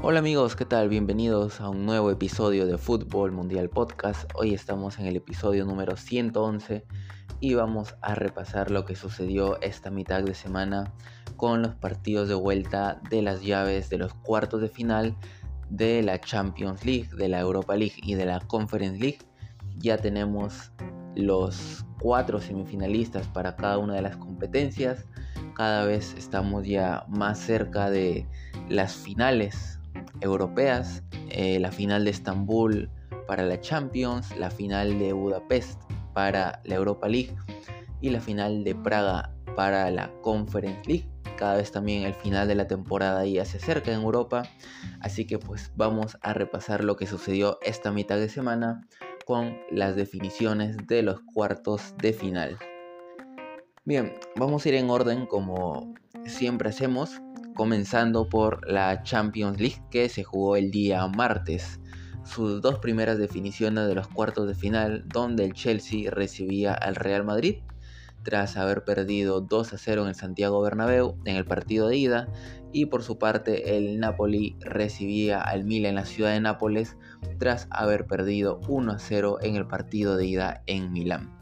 [0.00, 0.88] Hola amigos, ¿qué tal?
[0.88, 4.30] Bienvenidos a un nuevo episodio de Fútbol Mundial Podcast.
[4.36, 6.84] Hoy estamos en el episodio número 111
[7.40, 10.94] y vamos a repasar lo que sucedió esta mitad de semana
[11.34, 15.16] con los partidos de vuelta de las llaves de los cuartos de final
[15.68, 19.18] de la Champions League, de la Europa League y de la Conference League.
[19.78, 20.70] Ya tenemos
[21.16, 25.06] los cuatro semifinalistas para cada una de las competencias.
[25.54, 28.28] Cada vez estamos ya más cerca de
[28.68, 29.77] las finales
[30.20, 32.90] europeas, eh, la final de Estambul
[33.26, 35.80] para la Champions, la final de Budapest
[36.14, 37.36] para la Europa League
[38.00, 41.08] y la final de Praga para la Conference League.
[41.36, 44.42] Cada vez también el final de la temporada ya se acerca en Europa,
[45.00, 48.88] así que pues vamos a repasar lo que sucedió esta mitad de semana
[49.24, 52.58] con las definiciones de los cuartos de final.
[53.84, 55.94] Bien, vamos a ir en orden como
[56.24, 57.20] siempre hacemos,
[57.58, 61.80] comenzando por la Champions League que se jugó el día martes.
[62.24, 67.24] Sus dos primeras definiciones de los cuartos de final, donde el Chelsea recibía al Real
[67.24, 67.56] Madrid
[68.22, 72.28] tras haber perdido 2 a 0 en el Santiago Bernabéu en el partido de ida
[72.72, 76.96] y por su parte el Napoli recibía al Milan en la ciudad de Nápoles
[77.38, 81.36] tras haber perdido 1 a 0 en el partido de ida en Milán.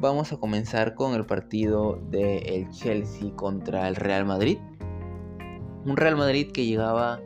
[0.00, 4.58] Vamos a comenzar con el partido del Chelsea contra el Real Madrid.
[5.84, 7.20] Un Real Madrid que llegaba,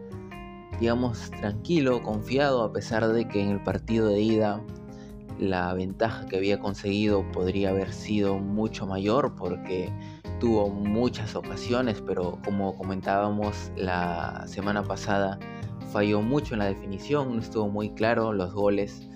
[0.81, 4.65] digamos, tranquilo, confiado, a pesar de que en el partido de ida
[5.39, 9.93] la ventaja que había conseguido podría haber sido mucho mayor porque
[10.41, 15.39] tuvo muchas ocasiones, pero como comentábamos la semana pasada,
[15.93, 19.07] falló mucho en la definición, no estuvo muy claro los goles.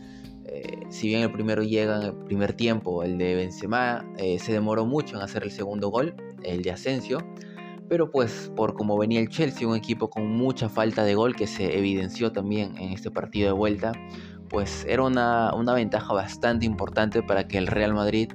[0.45, 4.53] Eh, si bien el primero llega en el primer tiempo, el de Benzema, eh, se
[4.53, 7.19] demoró mucho en hacer el segundo gol, el de Asensio,
[7.91, 11.49] pero pues por como venía el Chelsea, un equipo con mucha falta de gol que
[11.49, 13.91] se evidenció también en este partido de vuelta,
[14.49, 18.33] pues era una, ventaja bastante importante para que el Real Madrid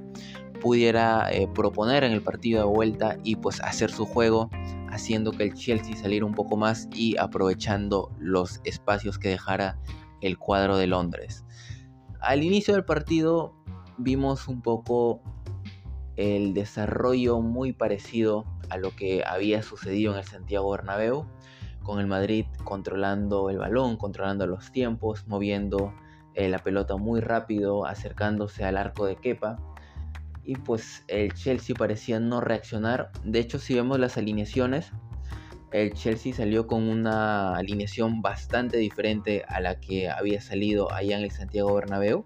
[0.59, 4.49] pudiera eh, proponer en el partido de vuelta y pues hacer su juego,
[4.89, 9.79] haciendo que el Chelsea saliera un poco más y aprovechando los espacios que dejara
[10.19, 11.45] el cuadro de Londres.
[12.19, 13.55] Al inicio del partido
[13.97, 15.21] vimos un poco
[16.17, 21.25] el desarrollo muy parecido a lo que había sucedido en el Santiago Bernabéu,
[21.83, 25.93] con el Madrid controlando el balón, controlando los tiempos, moviendo
[26.33, 29.57] eh, la pelota muy rápido, acercándose al arco de Kepa.
[30.43, 33.11] Y pues el Chelsea parecía no reaccionar.
[33.23, 34.91] De hecho, si vemos las alineaciones,
[35.71, 41.23] el Chelsea salió con una alineación bastante diferente a la que había salido allá en
[41.23, 42.25] el Santiago Bernabéu.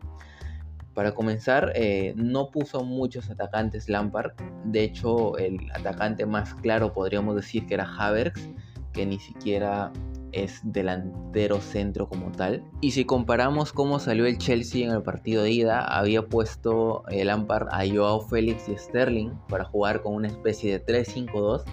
[1.00, 4.34] Para comenzar, eh, no puso muchos atacantes Lampard.
[4.66, 8.50] De hecho, el atacante más claro podríamos decir que era Havertz,
[8.92, 9.94] que ni siquiera
[10.34, 12.66] es delantero centro como tal.
[12.82, 17.28] Y si comparamos cómo salió el Chelsea en el partido de ida, había puesto el
[17.28, 21.64] Lampard a Joao Félix y Sterling para jugar con una especie de 3-5-2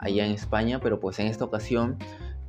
[0.00, 1.96] allá en España, pero pues en esta ocasión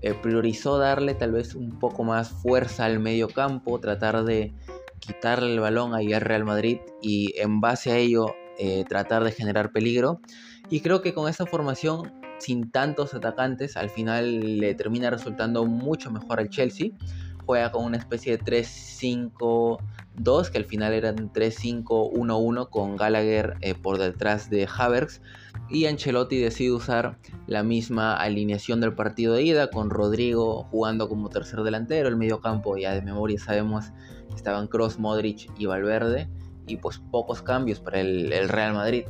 [0.06, 4.54] eh, priorizó darle tal vez un poco más fuerza al medio campo, tratar de
[5.00, 9.32] quitarle el balón ahí al Real Madrid y en base a ello eh, tratar de
[9.32, 10.22] generar peligro.
[10.70, 16.12] Y creo que con esta formación sin tantos atacantes, al final le termina resultando mucho
[16.12, 16.92] mejor al Chelsea.
[17.48, 18.44] Juega con una especie de
[20.16, 25.22] 3-5-2, que al final eran 3-5-1-1 con Gallagher eh, por detrás de Havertz.
[25.70, 27.18] Y Ancelotti decide usar
[27.48, 32.08] la misma alineación del partido de ida, con Rodrigo jugando como tercer delantero.
[32.08, 33.86] El medio campo, ya de memoria sabemos,
[34.36, 36.30] estaban Cross, Modric y Valverde.
[36.68, 39.06] Y pues pocos cambios para el Real Madrid.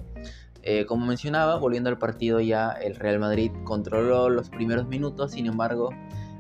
[0.68, 5.46] Eh, como mencionaba, volviendo al partido ya, el Real Madrid controló los primeros minutos, sin
[5.46, 5.92] embargo,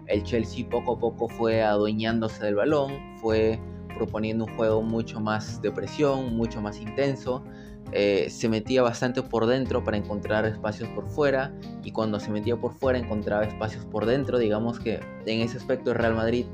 [0.08, 3.59] el Chelsea poco a poco fue adueñándose del balón, fue
[3.95, 7.44] proponiendo un juego mucho más de presión, mucho más intenso,
[7.91, 11.53] eh, se metía bastante por dentro para encontrar espacios por fuera
[11.84, 15.91] y cuando se metía por fuera encontraba espacios por dentro, digamos que en ese aspecto
[15.91, 16.46] el Real Madrid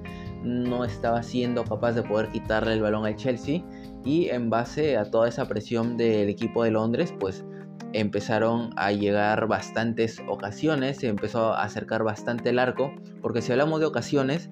[0.44, 3.64] no estaba siendo capaz de poder quitarle el balón al Chelsea
[4.04, 7.46] y en base a toda esa presión del equipo de Londres pues
[7.94, 13.80] empezaron a llegar bastantes ocasiones, se empezó a acercar bastante el arco, porque si hablamos
[13.80, 14.50] de ocasiones,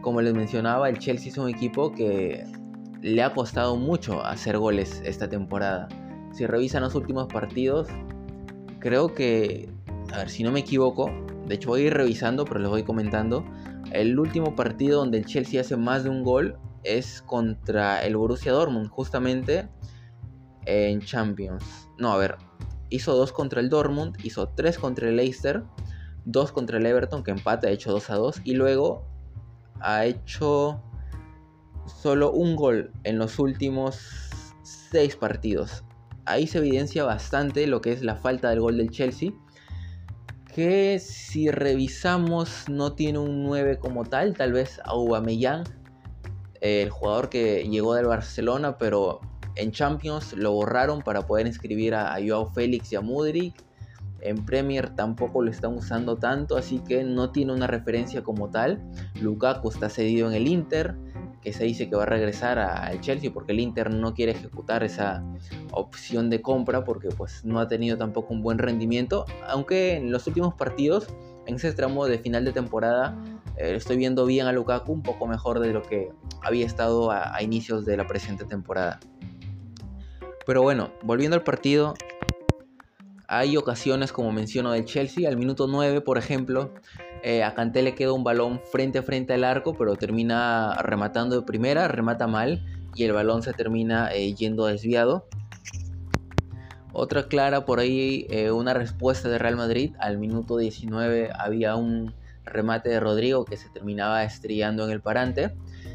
[0.00, 2.44] como les mencionaba, el Chelsea es un equipo que
[3.02, 5.88] le ha costado mucho hacer goles esta temporada.
[6.32, 7.88] Si revisan los últimos partidos,
[8.78, 9.68] creo que,
[10.12, 11.10] a ver si no me equivoco,
[11.46, 13.44] de hecho voy a ir revisando, pero les voy comentando,
[13.92, 18.52] el último partido donde el Chelsea hace más de un gol es contra el Borussia
[18.52, 19.68] Dortmund, justamente
[20.66, 21.88] en Champions.
[21.98, 22.36] No, a ver,
[22.88, 25.64] hizo dos contra el Dortmund, hizo tres contra el Leicester,
[26.24, 29.09] dos contra el Everton, que empate, ha hecho 2 a 2, y luego
[29.80, 30.82] ha hecho
[31.86, 33.98] solo un gol en los últimos
[34.90, 35.84] 6 partidos.
[36.24, 39.32] Ahí se evidencia bastante lo que es la falta del gol del Chelsea,
[40.54, 45.64] que si revisamos no tiene un 9 como tal, tal vez Aubameyang,
[46.60, 49.20] el jugador que llegó del Barcelona, pero
[49.56, 53.54] en Champions lo borraron para poder inscribir a, Joao Félix y a Mudrik.
[54.22, 58.82] En Premier tampoco lo están usando tanto, así que no tiene una referencia como tal.
[59.20, 60.96] Lukaku está cedido en el Inter,
[61.40, 64.84] que se dice que va a regresar al Chelsea porque el Inter no quiere ejecutar
[64.84, 65.24] esa
[65.72, 70.26] opción de compra porque pues no ha tenido tampoco un buen rendimiento, aunque en los
[70.26, 71.06] últimos partidos,
[71.46, 73.16] en ese tramo de final de temporada,
[73.56, 76.12] eh, estoy viendo bien a Lukaku un poco mejor de lo que
[76.42, 79.00] había estado a inicios de la presente temporada.
[80.46, 81.94] Pero bueno, volviendo al partido,
[83.32, 85.28] hay ocasiones, como menciono, del Chelsea.
[85.28, 86.74] Al minuto 9, por ejemplo,
[87.22, 91.36] eh, a Kanté le queda un balón frente a frente al arco, pero termina rematando
[91.36, 92.66] de primera, remata mal
[92.96, 95.28] y el balón se termina eh, yendo desviado.
[96.92, 99.94] Otra clara por ahí, eh, una respuesta de Real Madrid.
[100.00, 102.12] Al minuto 19 había un
[102.44, 105.54] remate de Rodrigo que se terminaba estrellando en el parante.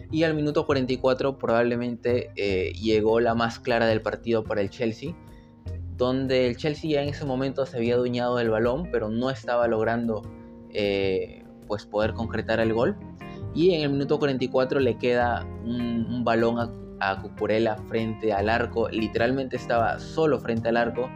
[0.10, 5.14] Y al minuto 44 probablemente eh, llegó la más clara del partido para el Chelsea,
[5.98, 9.68] donde el Chelsea ya en ese momento se había adueñado del balón, pero no estaba
[9.68, 10.22] logrando
[10.72, 12.98] eh, pues poder concretar el gol.
[13.54, 18.90] Y en el minuto 44 le queda un, balón a, a Cucurella frente al arco,
[18.90, 21.10] literalmente estaba solo frente al arco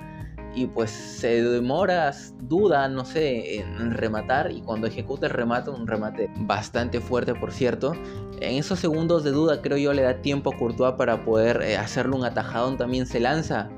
[0.56, 2.12] y pues se demora,
[2.42, 7.52] duda, no sé, en rematar y cuando ejecuta el remate, un remate bastante fuerte por
[7.52, 7.94] cierto,
[8.40, 11.78] en esos segundos de duda creo yo le da tiempo a Courtois para poder eh,
[11.78, 13.70] hacerle un atajadón, también se lanza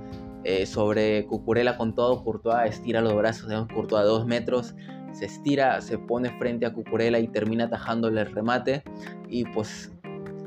[0.44, 4.76] eh, sobre Cucurella con todo, Courtois estira los brazos, vemos Courtois a dos metros,
[5.12, 8.84] se estira, se pone frente a Cucurella y termina atajándole el remate
[9.30, 9.92] y pues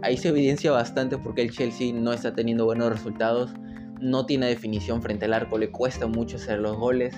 [0.03, 3.55] ahí se evidencia bastante porque el Chelsea no está teniendo buenos resultados
[4.01, 7.15] no tiene definición frente al arco, le cuesta mucho hacer los goles,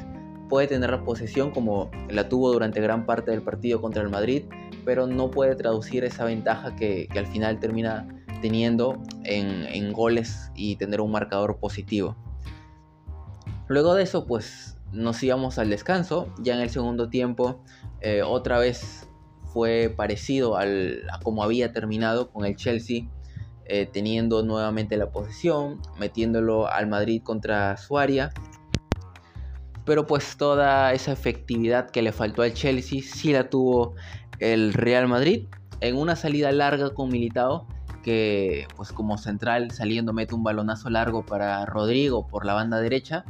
[0.49, 4.45] puede tener la posesión como la tuvo durante gran parte del partido contra el Madrid,
[4.85, 8.07] pero no puede traducir esa ventaja que, al final termina
[8.41, 12.17] teniendo en, goles y tener un marcador positivo.
[13.69, 16.29] Luego de eso, pues nos íbamos al descanso.
[16.39, 17.61] Ya en el segundo tiempo,
[18.01, 19.09] eh, otra vez
[19.53, 23.09] fue parecido al, a como había terminado con el Chelsea
[23.69, 28.33] eh, teniendo nuevamente la posesión, metiéndolo al Madrid contra su área.
[29.85, 33.95] Pero pues toda esa efectividad que le faltó al Chelsea sí la tuvo
[34.39, 35.47] el Real Madrid
[35.81, 37.67] en una salida larga con Militao
[38.03, 43.25] que pues como central saliendo mete un balonazo largo para Rodrigo por la banda derecha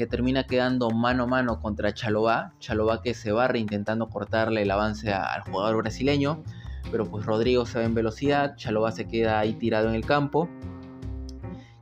[0.00, 4.70] que termina quedando mano a mano contra Chalobá, Chalobá que se barre intentando cortarle el
[4.70, 6.42] avance al jugador brasileño
[6.90, 10.48] pero pues Rodrigo se ve en velocidad, Chalobah se queda ahí tirado en el campo.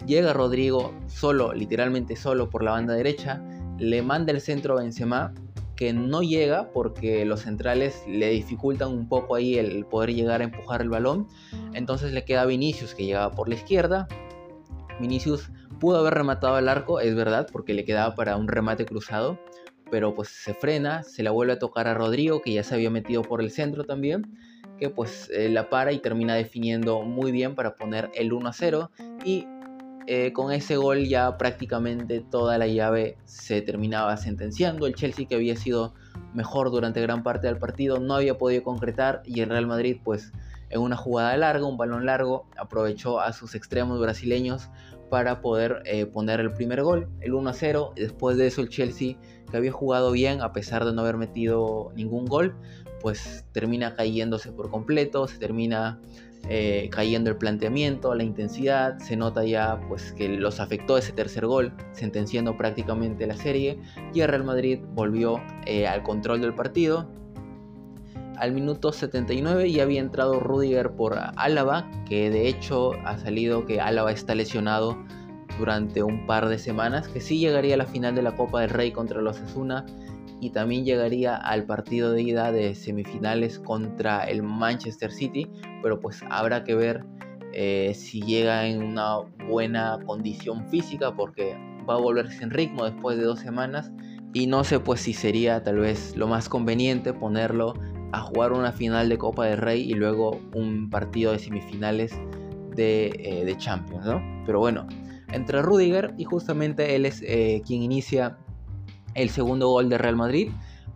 [0.04, 3.40] Llega Rodrigo solo, literalmente solo por la banda derecha,
[3.78, 5.32] le manda el centro a Benzema,
[5.76, 10.44] que no llega porque los centrales le dificultan un poco ahí el poder llegar a
[10.44, 11.28] empujar el balón.
[11.72, 14.08] Entonces le queda Vinicius que llegaba por la izquierda.
[14.98, 19.38] Vinicius pudo haber rematado el arco, es verdad, porque le quedaba para un remate cruzado,
[19.90, 22.90] pero pues se frena, se la vuelve a tocar a Rodrigo, que ya se había
[22.90, 24.38] metido por el centro también,
[24.78, 28.52] que pues eh, la para y termina definiendo muy bien para poner el 1 a
[28.52, 28.90] 0
[29.24, 29.46] y
[30.06, 34.86] eh, con ese gol ya prácticamente toda la llave se terminaba sentenciando.
[34.86, 35.94] El Chelsea que había sido
[36.32, 40.32] mejor durante gran parte del partido no había podido concretar y el Real Madrid pues
[40.70, 44.68] en una jugada larga, un balón largo, aprovechó a sus extremos brasileños
[45.08, 47.92] para poder eh, poner el primer gol, el 1 a 0.
[47.96, 49.16] Después de eso el Chelsea
[49.50, 52.54] que había jugado bien a pesar de no haber metido ningún gol,
[53.00, 56.00] pues termina cayéndose por completo, se termina
[56.48, 61.46] eh, cayendo el planteamiento, la intensidad, se nota ya pues que los afectó ese tercer
[61.46, 63.78] gol, sentenciando prácticamente la serie
[64.14, 67.10] y el Real Madrid volvió eh, al control del partido.
[68.38, 73.80] Al minuto 79 ya había entrado Rudiger por Álava, que de hecho ha salido que
[73.80, 74.96] Álava está lesionado
[75.58, 78.70] durante un par de semanas, que sí llegaría a la final de la Copa del
[78.70, 79.84] Rey contra los Asuna
[80.40, 85.50] y también llegaría al partido de ida de semifinales contra el Manchester City,
[85.82, 87.04] pero pues habrá que ver
[87.52, 89.18] eh, si llega en una
[89.48, 91.56] buena condición física porque
[91.88, 93.90] va a volver sin ritmo después de dos semanas
[94.32, 97.74] y no sé pues si sería tal vez lo más conveniente ponerlo
[98.12, 102.18] a jugar una final de Copa del Rey y luego un partido de semifinales
[102.74, 104.22] de, eh, Champions, ¿no?
[104.46, 104.86] Pero bueno,
[105.32, 108.38] entre Rudiger y justamente él es eh, quien inicia
[109.14, 110.50] el segundo gol de Real Madrid.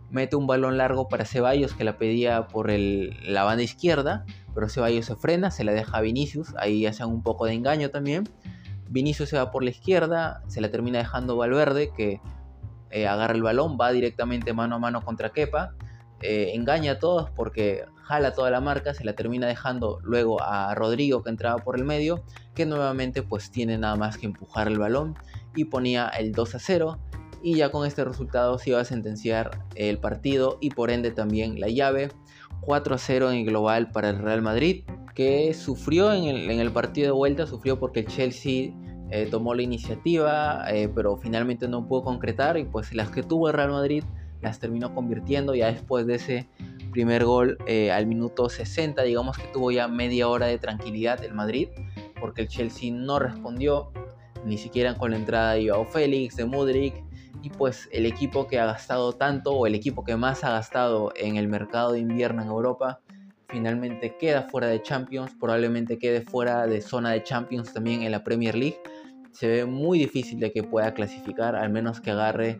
[0.09, 5.05] mete un balón largo para Ceballos que la pedía por la banda izquierda, pero Ceballos
[5.05, 8.29] se frena, se la deja a Vinicius, ahí hacen un poco de engaño también.
[8.89, 12.21] Vinicius se va por la izquierda, se la termina dejando Valverde que
[12.91, 15.73] eh, agarra el balón, va directamente mano a mano contra Kepa,
[16.23, 20.73] eh, engaña a todos porque jala toda la marca, se la termina dejando luego a
[20.73, 22.23] Rodrigo que entraba por el medio,
[22.55, 25.15] que nuevamente pues tiene nada más que empujar el balón
[25.55, 26.99] y ponía el 2 a 0
[27.41, 31.59] y ya con este resultado se iba a sentenciar el partido y por ende también
[31.59, 32.09] la llave.
[32.61, 36.25] 4 a 0 en el global para el Real Madrid que sufrió en
[36.59, 38.71] el, partido de vuelta, sufrió porque el Chelsea
[39.11, 43.49] eh, tomó la iniciativa, eh, pero finalmente no pudo concretar y pues las que tuvo
[43.49, 44.03] el Real Madrid
[44.43, 46.47] las terminó convirtiendo ya después de ese
[46.91, 51.33] primer gol eh, al minuto 60, digamos que tuvo ya media hora de tranquilidad el
[51.33, 51.69] Madrid,
[52.19, 53.91] porque el Chelsea no respondió,
[54.45, 57.03] ni siquiera con la entrada de Joao Félix, de Mudrik,
[57.41, 61.11] y pues el equipo que ha gastado tanto o el equipo que más ha gastado
[61.15, 63.01] en el mercado de invierno en Europa
[63.53, 68.23] finalmente queda fuera de Champions, probablemente quede fuera de zona de Champions también en la
[68.23, 68.79] Premier League.
[69.31, 72.59] Se ve muy difícil de que pueda clasificar, al menos que agarre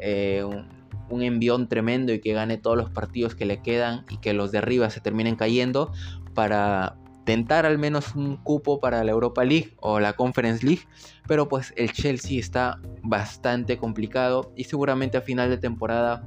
[0.00, 0.66] eh, un,
[1.12, 4.50] un envión tremendo y que gane todos los partidos que le quedan y que los
[4.50, 5.92] de arriba se terminen cayendo
[6.34, 10.82] para tentar al menos un cupo para la Europa League o la Conference League,
[11.28, 16.26] pero pues el Chelsea está bastante complicado y seguramente a final de temporada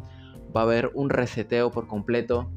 [0.56, 2.50] va a haber un reseteo por completo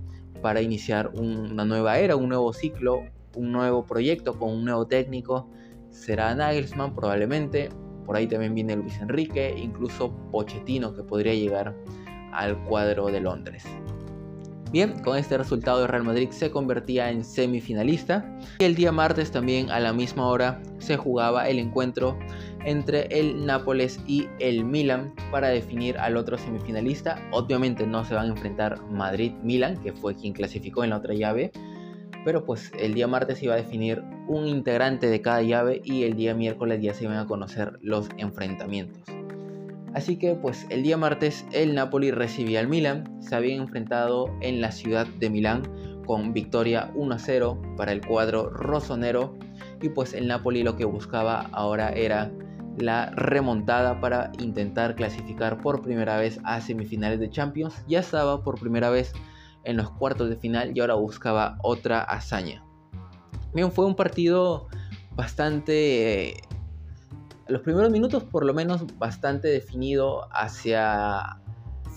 [0.42, 3.02] para iniciar una nueva era, un nuevo ciclo,
[3.35, 5.50] un nuevo proyecto con un nuevo técnico.
[5.90, 7.70] Será Nagelsmann probablemente,
[8.06, 11.75] por ahí también viene Luis Enrique, incluso Pochettino que podría llegar
[12.32, 13.64] al cuadro de Londres.
[14.70, 19.30] Bien, con este resultado el Real Madrid se convertía en semifinalista y el día martes
[19.30, 22.18] también a la misma hora se jugaba el encuentro
[22.64, 27.18] entre el Nápoles y el Milan para definir al otro semifinalista.
[27.30, 31.50] Obviamente no se van a enfrentar Madrid-Milan, que fue quien clasificó en la otra llave,
[32.26, 36.14] pero pues el día martes iba a definir un integrante de cada llave y el
[36.14, 39.17] día miércoles ya se iban a conocer los enfrentamientos.
[39.99, 44.61] Así que pues el día martes el Napoli recibía al Milan, se habían enfrentado en
[44.61, 45.64] la ciudad de Milán
[46.07, 49.37] con victoria 1-0 para el cuadro rosonero
[49.83, 52.31] y pues el Napoli lo que buscaba ahora era
[52.76, 57.83] la remontada para intentar clasificar por primera vez a semifinales de Champions.
[57.88, 59.12] Ya estaba por primera vez
[59.64, 62.64] en los cuartos de final y ahora buscaba otra hazaña.
[63.52, 64.69] Bien, fue un partido
[65.17, 66.35] bastante
[67.49, 71.38] los primeros minutos por lo menos bastante definido hacia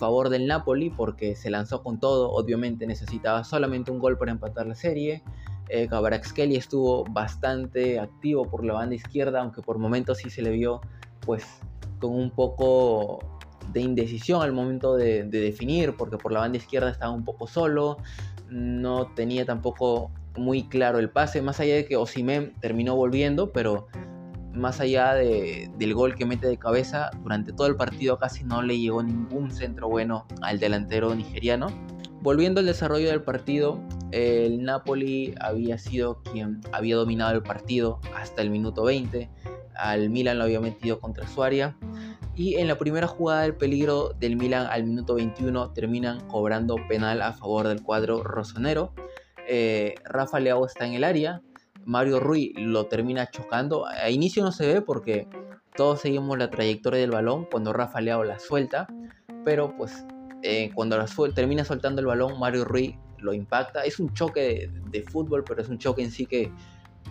[0.02, 4.66] favor del Napoli porque se lanzó con todo, obviamente necesitaba solamente un gol para empatar
[4.66, 5.22] la serie.
[5.70, 5.88] Eh,
[6.56, 10.82] estuvo bastante activo por la banda izquierda, aunque por momentos sí se le vio
[11.26, 11.46] pues
[12.00, 13.20] con un poco
[13.72, 17.98] de indecisión al momento de, definir, porque por la banda izquierda estaba un poco solo,
[18.50, 23.88] no tenía tampoco muy claro el pase, más allá de que Osimhen terminó volviendo, pero
[24.54, 28.80] más allá del gol que mete de cabeza, durante todo el partido casi no le
[28.80, 31.68] llegó ningún centro bueno al delantero nigeriano.
[32.22, 33.82] Volviendo al desarrollo del partido,
[34.12, 39.30] el Napoli había sido quien había dominado el partido hasta el minuto 20.
[39.76, 41.76] Al Milan lo había metido contra su área.
[42.36, 47.22] Y en la primera jugada del peligro del Milan al minuto 21 terminan cobrando penal
[47.22, 48.94] a favor del cuadro rosonero.
[49.48, 51.42] Eh, Rafa Leao está en el área,
[51.86, 53.86] Mario Rui lo termina chocando.
[53.86, 55.28] A inicio no se ve porque
[55.76, 58.88] todos seguimos la trayectoria del balón cuando Rafa Leao la suelta,
[59.46, 60.06] pero pues
[60.44, 63.84] eh, cuando la termina soltando el balón, Mario Rui lo impacta.
[63.84, 66.52] Es un choque de, fútbol, pero es un choque en sí que,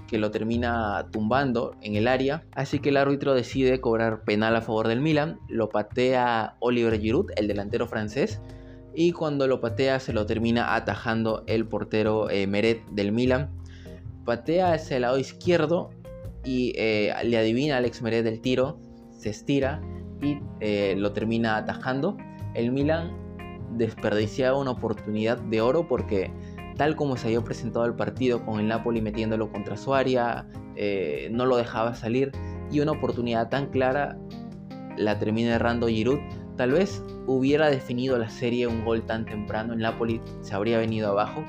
[0.06, 2.44] que lo termina tumbando en el área.
[2.52, 5.38] Así que el árbitro decide cobrar penal a favor del Milan.
[5.48, 8.40] Lo patea Oliver Giroud, el delantero francés.
[8.94, 13.59] Y cuando lo patea se lo termina atajando el portero eh, Meret del Milan
[14.30, 15.90] patea hacia el lado izquierdo
[16.44, 18.78] y eh, le adivina Alex Meret del tiro,
[19.10, 19.82] se estira
[20.22, 22.16] y eh, lo termina atajando.
[22.54, 23.10] El Milan
[23.72, 26.30] desperdiciaba una oportunidad de oro porque
[26.76, 30.46] tal como se había presentado el partido con el Napoli metiéndolo contra su área,
[30.76, 32.30] eh, no lo dejaba salir
[32.70, 34.16] y una oportunidad tan clara
[34.96, 36.20] la termina errando Giroud.
[36.56, 41.10] Tal vez hubiera definido la serie un gol tan temprano, el Napoli se habría venido
[41.10, 41.42] abajo,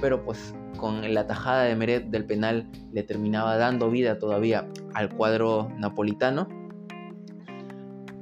[0.00, 5.10] pero pues con la tajada de Meret del penal le terminaba dando vida todavía al
[5.14, 6.48] cuadro napolitano.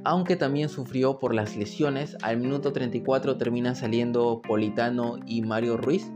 [0.03, 6.11] Aunque también sufrió por las lesiones, al minuto 34 terminan saliendo Politano y Mario Ruiz,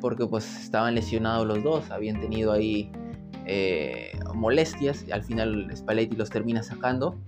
[0.00, 2.90] porque pues estaban lesionados los dos, habían tenido ahí
[3.46, 7.18] eh, molestias, al final Spalletti los termina sacando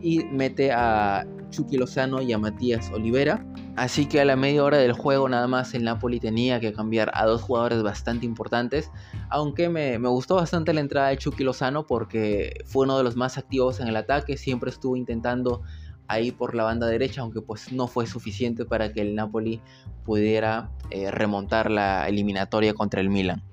[0.00, 3.44] y mete a Chucky Lozano y a Matías Olivera
[3.78, 7.12] Así que a la media hora del juego nada más el Napoli tenía que cambiar
[7.14, 8.90] a dos jugadores bastante importantes.
[9.30, 13.14] Aunque me, me, gustó bastante la entrada de Chucky Lozano porque fue uno de los
[13.14, 14.36] más activos en el ataque.
[14.36, 15.62] Siempre estuvo intentando
[16.08, 19.62] ahí por la banda derecha, aunque pues no fue suficiente para que el Napoli
[20.04, 23.44] pudiera eh, remontar la eliminatoria contra el Milan.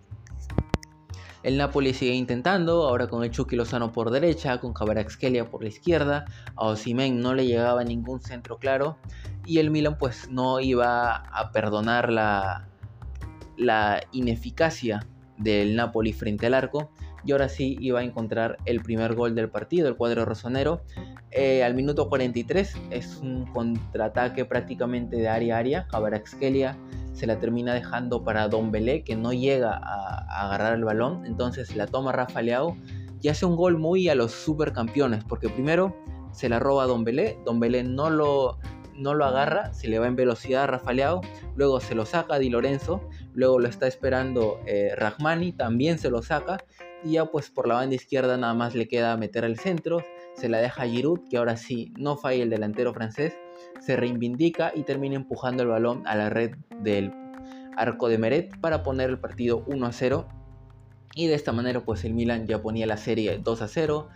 [1.45, 5.69] El Napoli sigue intentando, ahora con el Chucky Lozano por derecha, con Kvaratskhelia por la
[5.69, 6.25] izquierda,
[6.55, 8.97] a Osimen no le llegaba ningún centro claro
[9.45, 12.67] y el Milan pues no iba a perdonar la,
[14.11, 15.05] ineficacia
[15.37, 16.89] del Napoli frente al arco
[17.23, 20.81] y ahora sí iba a encontrar el primer gol del partido, el cuadro rosonero.
[21.29, 25.87] Eh, al minuto 43 es un contraataque prácticamente de área a área.
[25.89, 26.75] Kvaratskhelia
[27.15, 31.25] se la termina dejando para Don Belé, que no llega a, agarrar el balón.
[31.25, 32.77] Entonces la toma Rafa Leao
[33.21, 35.95] y hace un gol muy a los supercampeones, porque primero
[36.31, 38.59] se la roba Don Belé, Don Belé no lo,
[38.93, 41.21] no lo agarra, se le va en velocidad a Rafa Leao,
[41.55, 46.21] luego se lo saca Di Lorenzo, luego lo está esperando eh, Rahmani, también se lo
[46.21, 46.57] saca,
[47.05, 50.03] y ya pues por la banda izquierda nada más le queda meter al centro,
[50.35, 53.33] se la deja a Giroud, que ahora sí no falla el delantero francés,
[53.79, 57.11] se reivindica y termina empujando el balón a la red del
[57.77, 60.27] arco de Meret para poner el partido 1 a 0.
[61.13, 64.09] Y de esta manera pues el Milan ya ponía la serie 2 a 0.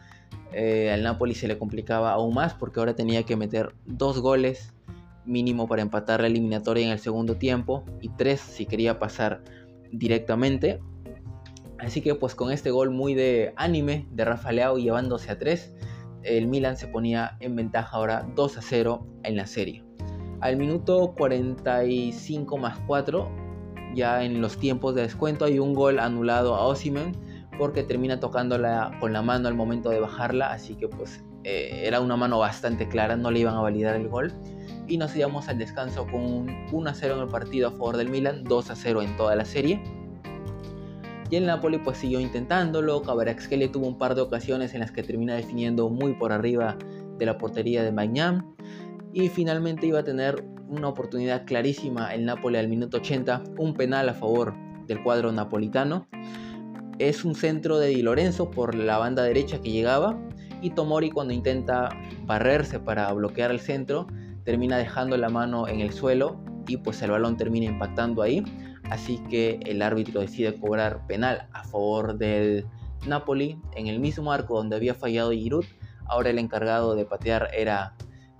[0.51, 4.73] Eh, al Napoli se le complicaba aún más porque ahora tenía que meter dos goles
[5.25, 9.43] mínimo para empatar la eliminatoria en el segundo tiempo y tres si quería pasar
[9.91, 10.79] directamente.
[11.79, 15.73] Así que pues con este gol muy de anime de Rafa Leao llevándose a 3,
[16.23, 19.83] el Milan se ponía en ventaja ahora 2 a 0 en la serie.
[20.41, 23.29] Al minuto 45 más 4,
[23.95, 27.13] ya en los tiempos de descuento, hay un gol anulado a Osimen
[27.57, 31.99] porque termina tocándola con la mano al momento de bajarla, así que pues eh, era
[31.99, 34.31] una mano bastante clara, no le iban a validar el gol.
[34.87, 37.97] Y nos íbamos al descanso con un 1 a 0 en el partido a favor
[37.97, 39.81] del Milan, 2 a 0 en toda la serie.
[41.29, 45.03] Y el Napoli pues siguió intentándolo, Kvaratskhelia tuvo un par de ocasiones en las que
[45.03, 46.75] termina definiendo muy por arriba
[47.17, 48.55] de la portería de Magnam
[49.13, 54.09] y finalmente iba a tener una oportunidad clarísima el Napoli al minuto 80, un penal
[54.09, 54.55] a favor
[54.87, 56.07] del cuadro napolitano.
[56.97, 60.19] Es un centro de Di Lorenzo por la banda derecha que llegaba
[60.61, 61.89] y Tomori cuando intenta
[62.25, 64.07] barrerse para bloquear el centro
[64.43, 68.43] termina dejando la mano en el suelo y pues el balón termina impactando ahí
[68.89, 72.65] así que el árbitro decide cobrar penal a favor del
[73.07, 75.65] Napoli en el mismo arco donde había fallado Giroud.
[76.05, 77.95] Ahora el encargado de patear era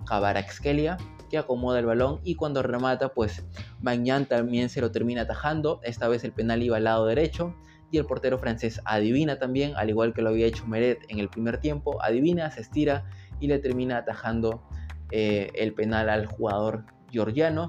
[0.06, 0.98] Kvaratskhelia,
[1.30, 3.44] que acomoda el balón y cuando remata, pues
[3.80, 5.80] Magnan también se lo termina atajando.
[5.84, 7.54] Esta vez el penal iba al lado derecho
[7.92, 11.28] y el portero francés adivina también, al igual que lo había hecho Meret en el
[11.28, 13.04] primer tiempo, adivina, se estira
[13.40, 14.62] y le termina atajando
[15.10, 17.68] eh, el penal al jugador georgiano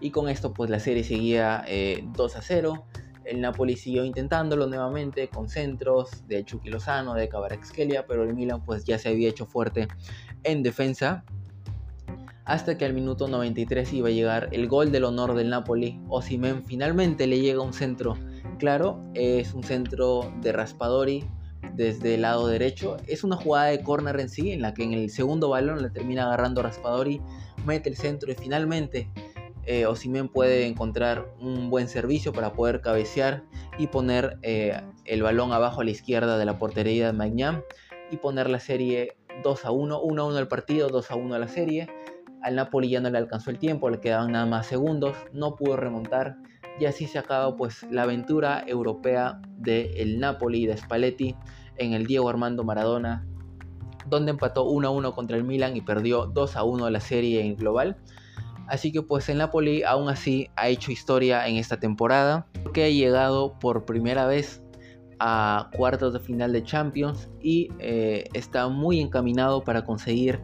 [0.00, 2.86] y con esto pues la serie seguía 2 eh, a 0.
[3.24, 8.64] El Napoli siguió intentándolo nuevamente con centros de Chucky Lozano, de Kvaratskhelia, pero el Milan
[8.64, 9.88] pues ya se había hecho fuerte
[10.44, 11.24] en defensa.
[12.46, 16.00] Hasta que al minuto 93 iba a llegar el gol del honor del Napoli.
[16.08, 18.16] Osimen finalmente le llega un centro
[18.58, 21.24] claro, es un centro de Raspadori
[21.74, 22.96] desde el lado derecho.
[23.06, 25.90] Es una jugada de córner en sí, en la que en el segundo balón le
[25.90, 27.20] termina agarrando Raspadori,
[27.66, 29.10] mete el centro y finalmente
[29.68, 33.44] eh, Osimen puede encontrar un buen servicio para poder cabecear
[33.76, 37.60] y poner eh, el balón abajo a la izquierda de la portería de Magnam
[38.10, 41.38] y poner la serie 2 a 1, 1 a 1 el partido, 2 a 1
[41.38, 41.86] la serie.
[42.42, 45.76] Al Napoli ya no le alcanzó el tiempo, le quedaban nada más segundos, no pudo
[45.76, 46.38] remontar
[46.80, 51.36] y así se acaba pues la aventura europea del el Napoli de Spalletti
[51.76, 53.26] en el Diego Armando Maradona,
[54.06, 57.44] donde empató 1 a 1 contra el Milan y perdió 2 a 1 la serie
[57.44, 57.98] en global.
[58.68, 62.90] Así que pues el Napoli aún así ha hecho historia en esta temporada, que ha
[62.90, 64.62] llegado por primera vez
[65.18, 70.40] a cuartos de final de Champions y eh, está muy encaminado para conseguir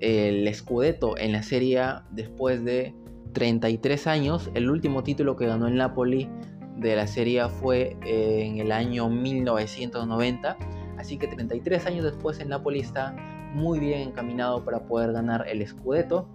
[0.00, 2.94] el Scudetto en la Serie A después de
[3.32, 4.50] 33 años.
[4.54, 6.28] El último título que ganó el Napoli
[6.76, 10.56] de la Serie A fue en el año 1990.
[10.98, 13.14] Así que 33 años después el Napoli está
[13.52, 16.28] muy bien encaminado para poder ganar el Scudetto.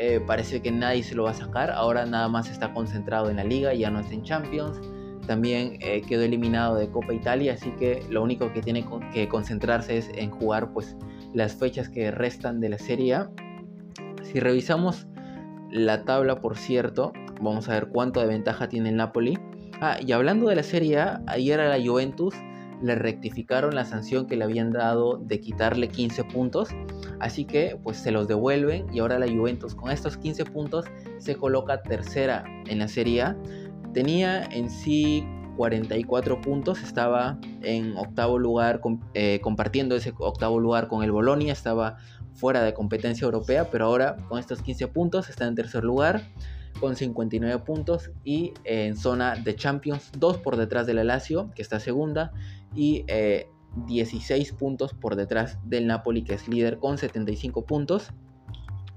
[0.00, 1.72] Eh, parece que nadie se lo va a sacar.
[1.72, 4.80] Ahora nada más está concentrado en la liga, ya no está en Champions.
[5.26, 9.98] También eh, quedó eliminado de Copa Italia, así que lo único que tiene que concentrarse
[9.98, 10.96] es en jugar pues,
[11.34, 13.30] las fechas que restan de la Serie A.
[14.22, 15.08] Si revisamos
[15.72, 19.36] la tabla, por cierto, vamos a ver cuánto de ventaja tiene el Napoli.
[19.80, 22.36] Ah, y hablando de la Serie A, ayer a la Juventus
[22.82, 26.70] le rectificaron la sanción que le habían dado de quitarle 15 puntos.
[27.20, 30.86] Así que pues se los devuelven y ahora la Juventus con estos 15 puntos
[31.18, 33.36] se coloca tercera en la Serie A.
[33.92, 35.24] Tenía en sí
[35.56, 38.80] 44 puntos, estaba en octavo lugar
[39.14, 41.96] eh, compartiendo ese octavo lugar con el Bolonia, estaba
[42.34, 46.22] fuera de competencia europea, pero ahora con estos 15 puntos está en tercer lugar
[46.78, 51.62] con 59 puntos y en zona de Champions, 2 por detrás de la Lazio, que
[51.62, 52.32] está segunda,
[52.74, 53.04] y
[53.86, 58.10] 16 eh, puntos por detrás del Napoli, que es líder con 75 puntos.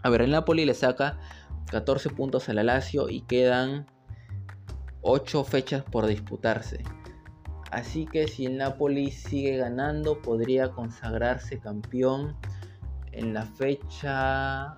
[0.03, 1.19] A ver, el Napoli le saca
[1.69, 3.85] 14 puntos a la Lazio y quedan
[5.01, 6.83] 8 fechas por disputarse.
[7.71, 12.35] Así que si el Napoli sigue ganando, podría consagrarse campeón
[13.13, 14.77] en la fecha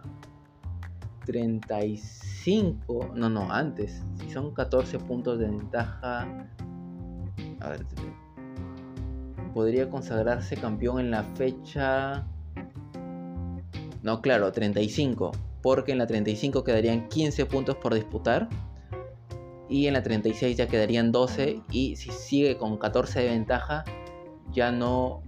[1.26, 6.28] 35, no, no, antes, si son 14 puntos de ventaja,
[7.62, 7.86] a ver,
[9.54, 12.26] podría consagrarse campeón en la fecha,
[14.02, 18.50] no, claro, 35, porque en la 35 quedarían 15 puntos por disputar
[19.70, 23.84] y en la 36 ya quedarían 12 y si sigue con 14 de ventaja
[24.52, 25.24] ya no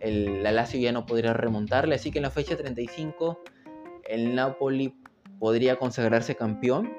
[0.00, 1.96] el, la Lazio ya no podría remontarle.
[1.96, 3.40] Así que en la fecha 35
[4.08, 4.94] el Napoli
[5.38, 6.92] podría consagrarse campeón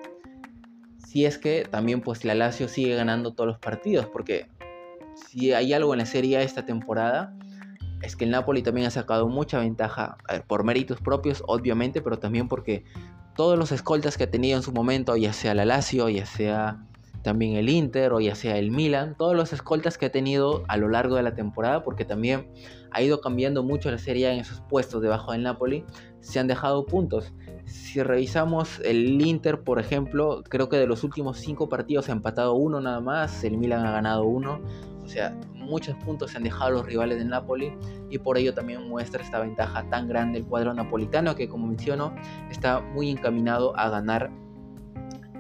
[0.98, 4.48] si es que también pues la Lazio sigue ganando todos los partidos porque
[5.30, 7.34] si hay algo en la Serie esta temporada
[8.02, 12.48] es que el Napoli también ha sacado mucha ventaja por méritos propios obviamente pero también
[12.48, 12.84] porque
[13.36, 16.88] todos los escoltas que ha tenido en su momento ya sea la Lazio ya sea
[17.28, 20.78] también el Inter o ya sea el Milan, todos los escoltas que ha tenido a
[20.78, 22.48] lo largo de la temporada, porque también
[22.92, 25.84] ha ido cambiando mucho la serie en esos puestos debajo del Napoli,
[26.22, 27.34] se han dejado puntos.
[27.66, 32.54] Si revisamos el Inter, por ejemplo, creo que de los últimos cinco partidos ha empatado
[32.54, 34.62] uno nada más, el Milan ha ganado uno.
[35.08, 37.72] O sea, muchos puntos se han dejado los rivales del Napoli
[38.10, 42.14] y por ello también muestra esta ventaja tan grande el cuadro napolitano que como menciono
[42.52, 44.30] está muy encaminado a ganar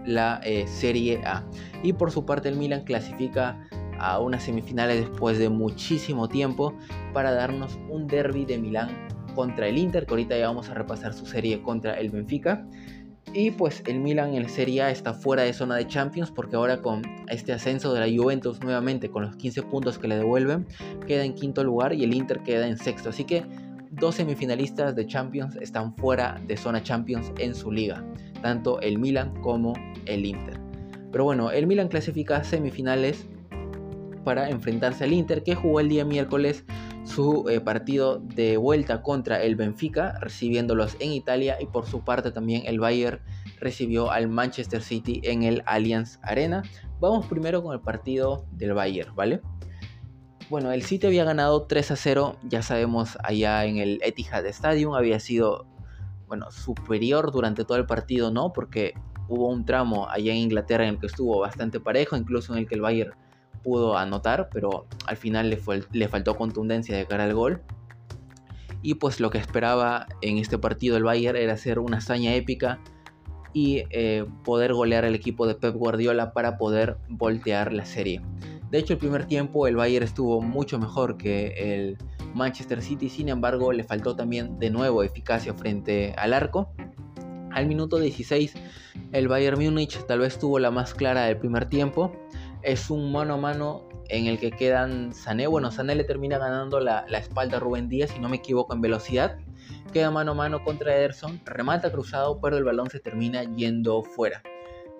[0.06, 1.44] la eh, Serie A.
[1.84, 3.62] Y por su parte el Milan clasifica
[4.00, 6.74] a unas semifinales después de muchísimo tiempo
[7.12, 11.14] para darnos un derby de Milán contra el Inter, que ahorita ya vamos a repasar
[11.14, 12.66] su serie contra el Benfica.
[13.34, 16.56] Y pues el Milan en la Serie A está fuera de zona de Champions porque
[16.56, 20.66] ahora con este ascenso de la Juventus nuevamente con los 15 puntos que le devuelven,
[21.06, 23.10] queda en quinto lugar y el Inter queda en sexto.
[23.10, 23.46] Así que
[23.92, 28.04] dos semifinalistas de Champions están fuera de zona Champions en su liga,
[28.42, 29.74] tanto el Milan como
[30.06, 30.60] el Inter.
[31.12, 33.28] Pero bueno, el Milan clasifica semifinales
[34.24, 36.66] para enfrentarse al Inter que jugó el día miércoles
[37.06, 42.32] su eh, partido de vuelta contra el Benfica, recibiéndolos en Italia y por su parte
[42.32, 43.22] también el Bayern
[43.60, 46.64] recibió al Manchester City en el Allianz Arena.
[47.00, 49.42] Vamos primero con el partido del Bayern, ¿vale?
[50.50, 54.94] Bueno, el City había ganado 3 a 0, ya sabemos allá en el Etihad Stadium,
[54.94, 55.68] había sido
[56.28, 58.54] bueno, superior durante todo el partido, ¿no?
[58.54, 58.94] Porque
[59.28, 62.68] hubo un tramo allá en Inglaterra en el que estuvo bastante parejo, incluso en el
[62.68, 63.14] que el Bayern
[63.64, 67.62] pudo anotar, pero al final le, fue, le faltó contundencia de cara al gol.
[68.82, 72.80] Y pues lo que esperaba en este partido el Bayern era hacer una hazaña épica
[73.58, 78.22] y eh, poder golear al equipo de Pep Guardiola para poder voltear la serie.
[78.70, 81.98] De hecho, el primer tiempo el Bayern estuvo mucho mejor que el
[82.36, 86.70] Manchester City, sin embargo, le faltó también de nuevo eficacia frente al arco.
[87.50, 88.54] Al minuto 16,
[89.12, 92.12] el Bayern Múnich tal vez tuvo la más clara del primer tiempo.
[92.62, 95.48] Es un mano a mano en el que quedan Sané.
[95.48, 98.82] Bueno, Sané le termina ganando la, espalda a Rubén Díaz, si no me equivoco, en
[98.82, 99.40] velocidad.
[99.92, 104.44] Queda mano a mano contra Ederson, remata cruzado, pero el balón se termina yendo fuera.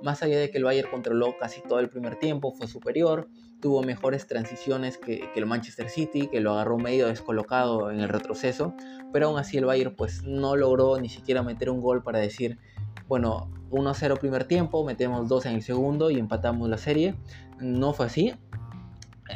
[0.02, 3.28] Más allá de que el Bayern controló casi todo el primer tiempo, fue superior,
[3.60, 8.74] tuvo mejores transiciones que, el Manchester City, que lo agarró medio descolocado en el retroceso,
[9.12, 12.60] pero aún así el Bayern pues no logró ni siquiera meter un gol para decir,
[13.08, 17.16] bueno, 1-0 primer tiempo, metemos 2 en el segundo y empatamos la serie.
[17.60, 18.34] No fue así.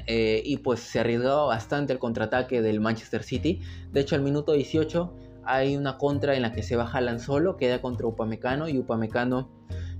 [0.08, 3.62] Eh, y pues se arriesgaba bastante el contraataque del Manchester City.
[3.92, 5.14] De hecho, al minuto 18
[5.52, 9.50] hay una contra en la que se baja Haaland solo, queda contra Upamecano y Upamecano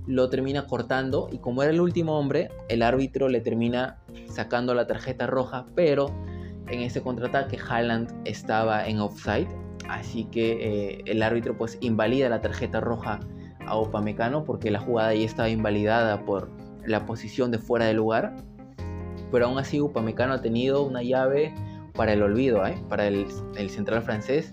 [0.06, 1.28] lo termina cortando.
[1.30, 6.06] Y como era el último hombre, el árbitro le termina sacando la tarjeta roja, pero
[6.68, 9.48] en ese contraataque Haaland estaba en offside,
[9.88, 13.20] así que eh, el árbitro pues invalida la tarjeta roja
[13.66, 16.50] a Upamecano porque la jugada ya estaba invalidada por
[16.86, 18.36] la posición de fuera de lugar,
[19.30, 21.54] pero aún así Upamecano ha tenido una llave
[21.94, 22.82] para el olvido, ¿eh?
[22.88, 23.28] para el
[23.68, 24.52] central francés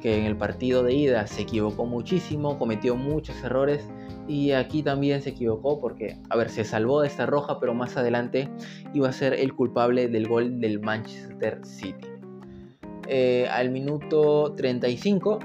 [0.00, 3.86] que en el partido de ida se equivocó muchísimo, cometió muchos errores
[4.26, 7.96] y aquí también se equivocó porque, a ver, se salvó de esta roja, pero más
[7.96, 8.48] adelante
[8.94, 12.08] iba a ser el culpable del gol del Manchester City.
[13.08, 15.40] Eh, al minuto 35,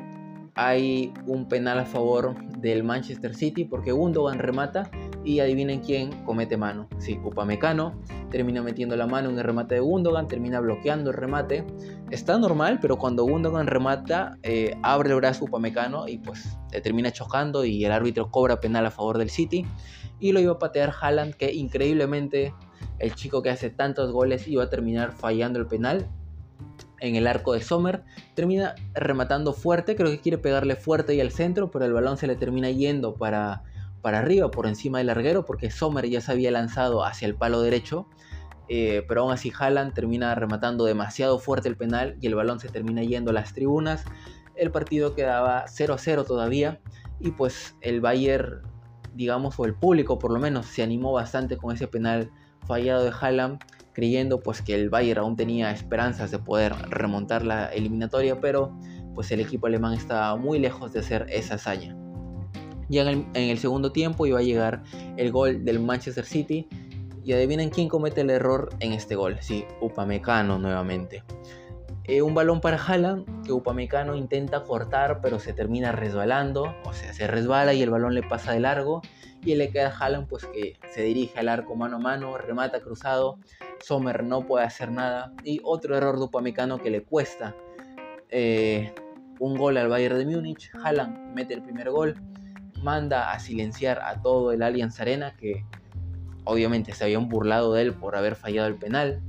[0.54, 4.90] hay un penal a favor del Manchester City porque Gundogan remata
[5.26, 6.88] y adivinen quién comete mano.
[7.00, 11.66] Sí, Upamecano termina metiendo la mano en el remate de Gundogan, termina bloqueando el remate.
[12.12, 17.66] Está normal, pero cuando Gundogan remata, eh, abre el brazo Upamecano y pues termina chocando
[17.66, 19.66] y el árbitro cobra penal a favor del City.
[20.20, 22.54] Y lo iba a patear Haaland, que increíblemente
[23.00, 26.08] el chico que hace tantos goles iba a terminar fallando el penal
[27.00, 28.04] en el arco de Sommer.
[28.36, 32.28] Termina rematando fuerte, creo que quiere pegarle fuerte y al centro, pero el balón se
[32.28, 33.64] le termina yendo para
[34.06, 37.62] para arriba, por encima del larguero, porque Sommer ya se había lanzado hacia el palo
[37.62, 38.08] derecho.
[38.68, 42.70] Eh, pero aún así Haaland termina rematando demasiado fuerte el penal y el balón se
[42.70, 44.06] termina yendo a las tribunas.
[44.56, 46.80] El partido quedaba 0-0 todavía
[47.20, 48.62] y pues el Bayern,
[49.16, 52.30] digamos, o el público por lo menos, se animó bastante con ese penal
[52.68, 53.58] fallado de Haaland,
[53.94, 58.78] creyendo pues que el Bayern aún tenía esperanzas de poder remontar la eliminatoria, pero
[59.16, 62.05] pues el equipo alemán estaba muy lejos de hacer esa hazaña.
[62.90, 64.84] Ya en el, segundo tiempo iba a llegar
[65.18, 66.68] el gol del Manchester City.
[67.24, 69.38] Y adivinen quién comete el error en este gol.
[69.42, 71.24] Sí, Upamecano nuevamente.
[72.04, 76.76] Eh, un balón para Haaland que Upamecano intenta cortar pero se termina resbalando.
[76.86, 79.02] O sea, se resbala y el balón le pasa de largo.
[79.44, 82.80] Y le queda a Haaland pues que se dirige al arco mano a mano, remata
[82.80, 83.40] cruzado.
[83.80, 85.34] Sommer no puede hacer nada.
[85.44, 87.56] Y otro error de Upamecano que le cuesta
[88.30, 88.94] eh,
[89.40, 90.72] un gol al Bayern de Múnich.
[90.84, 92.16] Haaland mete el primer gol
[92.86, 95.66] manda a silenciar a todo el Allianz Arena que
[96.44, 99.22] obviamente se habían burlado de él por haber fallado el penal.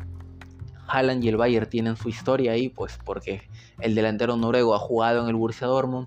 [0.86, 3.48] Haaland y el Bayern tienen su historia ahí, pues porque
[3.80, 6.06] el delantero noruego ha jugado en el Borussia Dortmund,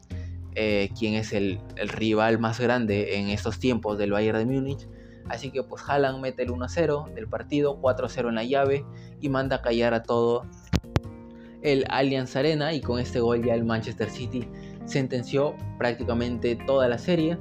[0.53, 4.87] eh, quien es el, rival más grande en estos tiempos del Bayern de Múnich.
[5.27, 8.85] Así que pues Haaland mete el 1-0 del partido, 4-0 en la llave
[9.19, 10.45] y manda a callar a todo
[11.63, 14.47] el Allianz Arena y con este gol ya el Manchester City
[14.89, 17.37] sentenció prácticamente toda la serie.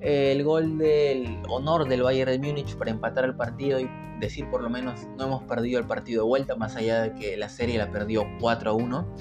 [0.00, 3.88] El gol del honor del Bayern de Múnich para empatar el partido y
[4.20, 7.36] decir por lo menos no hemos perdido el partido de vuelta, más allá de que
[7.36, 9.16] la serie la perdió 4 a 1.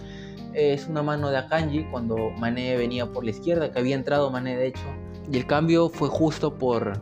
[0.54, 4.56] Es una mano de Akanji cuando Mané venía por la izquierda, que había entrado Mané
[4.56, 4.86] de hecho.
[5.32, 6.94] Y el cambio fue justo por,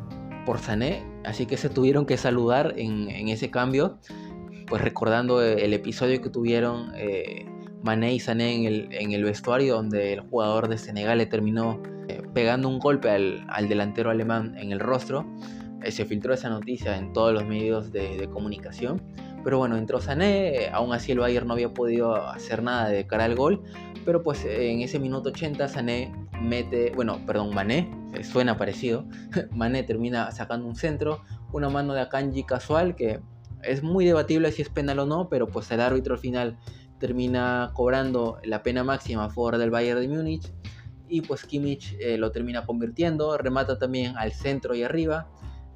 [0.45, 3.99] por Sané, así que se tuvieron que saludar en, ese cambio.
[4.67, 7.45] Pues recordando el episodio que tuvieron eh,
[7.83, 12.69] Mané y Sané en el, vestuario donde el jugador de Senegal le terminó eh, pegando
[12.69, 15.25] un golpe al, delantero alemán en el rostro.
[15.83, 19.01] Eh, se filtró esa noticia en todos los medios de, comunicación.
[19.43, 23.25] Pero bueno, entró Sané, aún así el Bayern no había podido hacer nada de cara
[23.25, 23.61] al gol.
[24.05, 26.09] Pero pues en ese minuto 80 Sané
[26.41, 29.05] mete, bueno, perdón, Mané, eh, suena parecido.
[29.51, 33.19] Mané termina sacando un centro, una mano de Akanji casual que
[33.63, 36.57] es muy debatible si es penal o no, pero pues el árbitro al final
[37.03, 40.53] termina cobrando la pena máxima a favor del Bayern de Múnich.
[41.09, 45.27] Y pues Kimmich eh, lo termina convirtiendo, remata también al centro y arriba.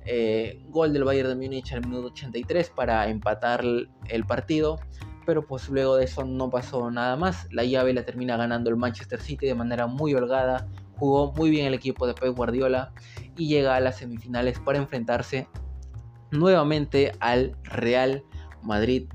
[0.06, 4.80] Eh, gol del Bayern de Múnich al minuto 83 para empatar el partido,
[5.26, 7.46] pero pues luego de eso no pasó nada más.
[7.52, 11.66] La llave la termina ganando el Manchester City de manera muy holgada, jugó muy bien
[11.66, 12.94] el equipo de Pep Guardiola
[13.36, 15.50] y llega a las semifinales para enfrentarse
[16.32, 18.24] nuevamente al Real
[18.64, 19.10] Madrid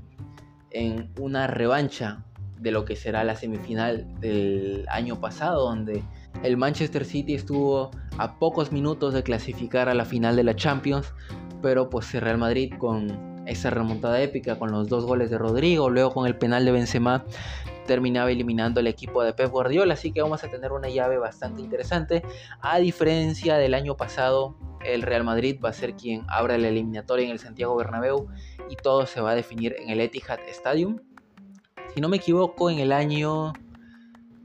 [0.73, 2.25] en una revancha
[2.59, 6.03] de lo que será la semifinal del año pasado, donde
[6.43, 11.13] el Manchester City estuvo a pocos minutos de clasificar a la final de la Champions,
[11.61, 15.89] pero pues el Real Madrid con esa remontada épica, con los dos goles de Rodrigo,
[15.89, 17.25] luego con el penal de Benzema,
[17.85, 21.61] terminaba eliminando el equipo de Pep Guardiola, así que vamos a tener una llave bastante
[21.61, 22.23] interesante,
[22.61, 27.25] a diferencia del año pasado el Real Madrid va a ser quien abra la eliminatoria
[27.25, 28.27] en el Santiago Bernabéu
[28.69, 30.99] y todo se va a definir en el Etihad Stadium.
[31.93, 33.53] Si no me equivoco, en el año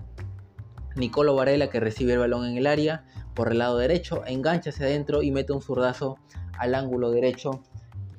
[0.96, 4.88] Nicolo Varela que recibe el balón en el área por el lado derecho, engancha hacia
[4.88, 6.18] adentro y mete un zurdazo
[6.58, 7.62] al ángulo derecho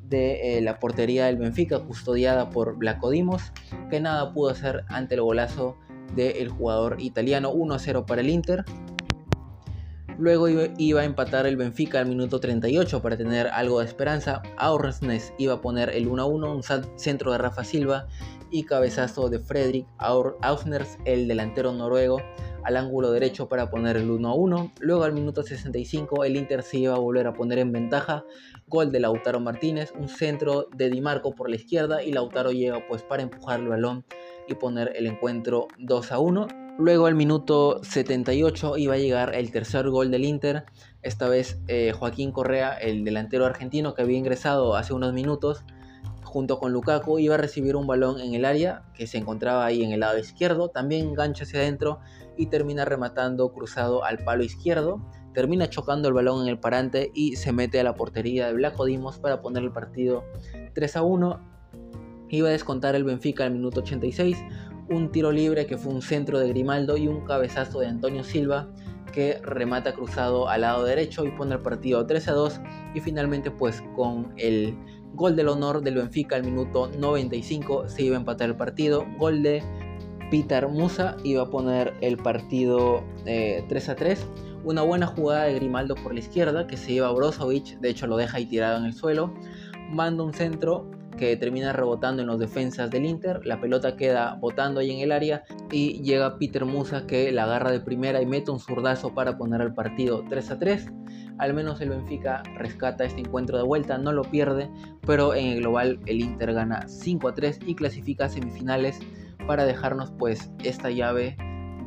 [0.08, 3.52] de eh, la portería del Benfica, custodiada por Blacodimos,
[3.90, 5.76] que nada pudo hacer ante el golazo
[6.14, 8.64] del jugador italiano 1-0 para el Inter.
[10.18, 10.46] Luego
[10.78, 14.42] iba a empatar el Benfica al minuto 38 para tener algo de esperanza.
[14.56, 18.06] Aursnes iba a poner el 1-1, un centro de Rafa Silva
[18.50, 22.20] y cabezazo de Fredrik Ausners, el delantero noruego,
[22.64, 24.72] al ángulo derecho para poner el 1 1.
[24.80, 28.24] Luego al minuto 65 el Inter se iba a volver a poner en ventaja.
[28.68, 32.86] Gol de Lautaro Martínez, un centro de Di Marco por la izquierda y Lautaro llega
[32.86, 34.04] pues para empujar el balón
[34.52, 36.48] y poner el encuentro 2 a 1.
[36.78, 40.64] Luego al minuto 78 iba a llegar el tercer gol del Inter.
[41.02, 45.64] Esta vez eh, Joaquín Correa, el delantero argentino que había ingresado hace unos minutos,
[46.24, 49.82] junto con Lukaku, iba a recibir un balón en el área que se encontraba ahí
[49.82, 50.68] en el lado izquierdo.
[50.68, 52.00] También engancha hacia adentro
[52.38, 55.02] y termina rematando cruzado al palo izquierdo.
[55.34, 58.86] Termina chocando el balón en el parante y se mete a la portería de Blanco
[58.86, 60.24] Dimos para poner el partido
[60.74, 61.51] 3 a 1.
[62.32, 64.38] Iba a descontar el Benfica al minuto 86
[64.88, 68.68] un tiro libre que fue un centro de Grimaldo y un cabezazo de Antonio Silva
[69.12, 72.60] que remata cruzado al lado derecho y pone el partido 3 a 2
[72.94, 74.74] y finalmente pues con el
[75.12, 79.42] gol del honor del Benfica al minuto 95 se iba a empatar el partido, gol
[79.42, 79.62] de
[80.30, 84.26] Peter Musa iba a poner el partido 3 eh, a 3,
[84.64, 88.06] una buena jugada de Grimaldo por la izquierda que se lleva a Brozovic, de hecho
[88.06, 89.34] lo deja ahí tirado en el suelo,
[89.90, 90.90] manda un centro
[91.22, 95.12] que termina rebotando en los defensas del Inter, la pelota queda botando ahí en el
[95.12, 99.38] área y llega Peter Musa que la agarra de primera y mete un zurdazo para
[99.38, 100.92] poner el partido 3 a 3.
[101.38, 104.68] Al menos el Benfica rescata este encuentro de vuelta, no lo pierde,
[105.06, 108.98] pero en el global el Inter gana 5 a 3 y clasifica a semifinales
[109.46, 111.36] para dejarnos pues esta llave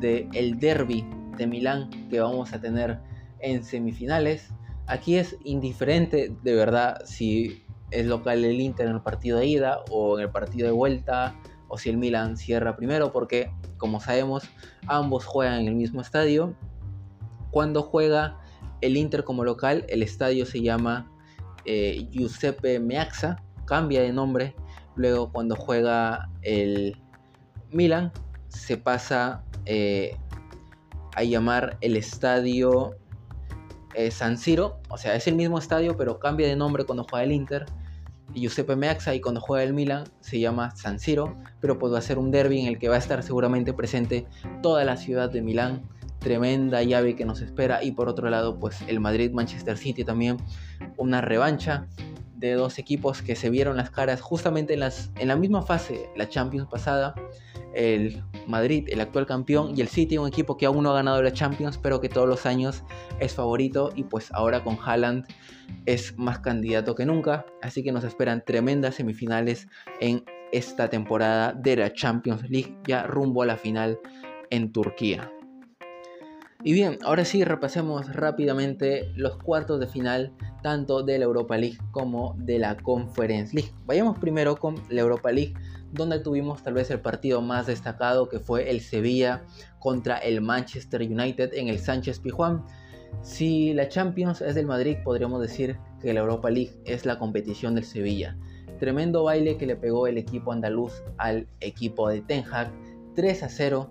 [0.00, 3.00] del el derby de Milán que vamos a tener
[3.40, 4.48] en semifinales.
[4.86, 9.80] Aquí es indiferente de verdad si es local el Inter en el partido de ida
[9.90, 11.34] o en el partido de vuelta
[11.68, 14.44] o si el Milan cierra primero porque como sabemos
[14.86, 16.54] ambos juegan en el mismo estadio.
[17.50, 18.38] Cuando juega
[18.80, 21.10] el Inter como local el estadio se llama
[21.64, 24.54] eh, Giuseppe Meazza, cambia de nombre.
[24.94, 26.96] Luego cuando juega el
[27.70, 28.12] Milan
[28.48, 30.16] se pasa eh,
[31.14, 32.96] a llamar el estadio
[34.10, 37.32] San Siro, o sea, es el mismo estadio, pero cambia de nombre cuando juega el
[37.32, 37.66] Inter.
[38.34, 41.98] Y Giuseppe Meazza y cuando juega el Milan se llama San Siro, pero pues va
[41.98, 44.26] a ser un derby en el que va a estar seguramente presente
[44.62, 45.82] toda la ciudad de Milán.
[46.18, 47.84] Tremenda llave que nos espera.
[47.84, 50.38] Y por otro lado, pues el Madrid-Manchester City también.
[50.96, 51.86] Una revancha
[52.36, 56.10] de dos equipos que se vieron las caras justamente en, las, en la misma fase,
[56.16, 57.14] la Champions pasada
[57.76, 61.22] el Madrid, el actual campeón, y el City, un equipo que aún no ha ganado
[61.22, 62.82] la Champions, pero que todos los años
[63.20, 65.26] es favorito y pues ahora con Haaland
[65.84, 67.44] es más candidato que nunca.
[67.62, 69.68] Así que nos esperan tremendas semifinales
[70.00, 73.98] en esta temporada de la Champions League, ya rumbo a la final
[74.50, 75.30] en Turquía.
[76.66, 80.32] Y bien, ahora sí repasemos rápidamente los cuartos de final
[80.64, 83.70] tanto de la Europa League como de la Conference League.
[83.86, 85.54] Vayamos primero con la Europa League
[85.92, 89.44] donde tuvimos tal vez el partido más destacado que fue el Sevilla
[89.78, 92.64] contra el Manchester United en el Sánchez Pijuán.
[93.22, 97.76] Si la Champions es del Madrid, podríamos decir que la Europa League es la competición
[97.76, 98.36] del Sevilla.
[98.80, 102.72] Tremendo baile que le pegó el equipo andaluz al equipo de Ten Hag.
[103.14, 103.88] 3 a 0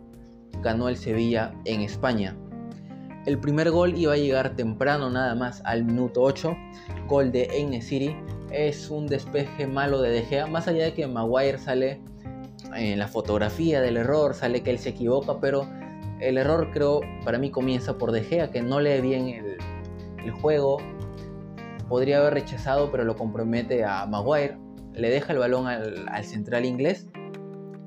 [0.62, 2.36] ganó el Sevilla en España.
[3.26, 6.56] El primer gol iba a llegar temprano nada más al minuto 8,
[7.08, 8.16] gol de Eine City
[8.52, 12.02] es un despeje malo de De Gea, más allá de que Maguire sale
[12.76, 15.68] en la fotografía del error, sale que él se equivoca, pero
[16.20, 19.28] el error creo para mí comienza por De Gea, que no lee bien
[20.24, 20.78] el, juego,
[21.88, 24.58] podría haber rechazado, pero lo compromete a Maguire,
[24.94, 27.08] le deja el balón al, al central inglés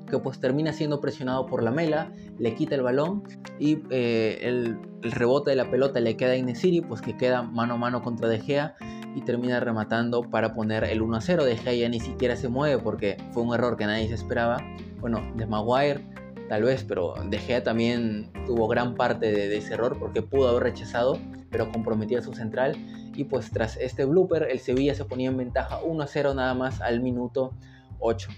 [0.09, 3.23] que pues termina siendo presionado por la mela, le quita el balón
[3.59, 7.75] y eh, el, rebote de la pelota le queda a Inesiri, pues que queda mano
[7.75, 8.75] a mano contra De Gea
[9.15, 11.45] y termina rematando para poner el 1 a 0.
[11.45, 14.57] De Gea ya ni siquiera se mueve porque fue un error que nadie se esperaba.
[14.99, 16.03] Bueno, de Maguire
[16.49, 20.49] tal vez, pero De Gea también tuvo gran parte de, de ese error porque pudo
[20.49, 21.17] haber rechazado,
[21.51, 22.75] pero comprometía a su central.
[23.15, 26.53] Y pues tras este blooper, el Sevilla se ponía en ventaja 1 a 0 nada
[26.53, 27.53] más al minuto
[27.99, 28.29] 8.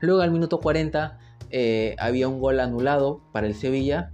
[0.00, 1.18] Luego al minuto 40
[1.50, 4.10] eh, había un gol anulado para el Sevilla,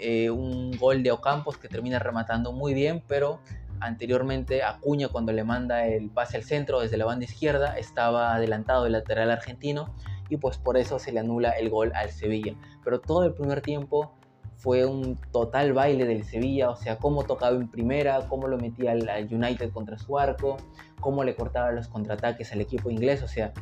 [0.00, 3.40] eh, un gol de Ocampos que termina rematando muy bien, pero
[3.80, 8.86] anteriormente Acuña cuando le manda el pase al centro desde la banda izquierda estaba adelantado
[8.86, 9.94] el lateral argentino
[10.28, 12.54] y pues por eso se le anula el gol al Sevilla.
[12.84, 14.12] Pero todo el primer tiempo
[14.56, 18.92] fue un total baile del Sevilla, o sea, cómo tocaba en primera, cómo lo metía
[18.92, 20.56] al, United contra su arco,
[21.00, 23.52] cómo le cortaba los contraataques al equipo inglés, o sea,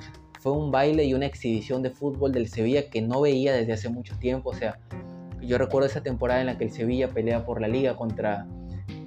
[0.41, 3.89] fue un baile y una exhibición de fútbol del Sevilla que no veía desde hace
[3.89, 4.51] mucho tiempo.
[4.51, 4.78] O sea,
[5.47, 8.47] yo recuerdo esa temporada en la que el Sevilla pelea por la liga contra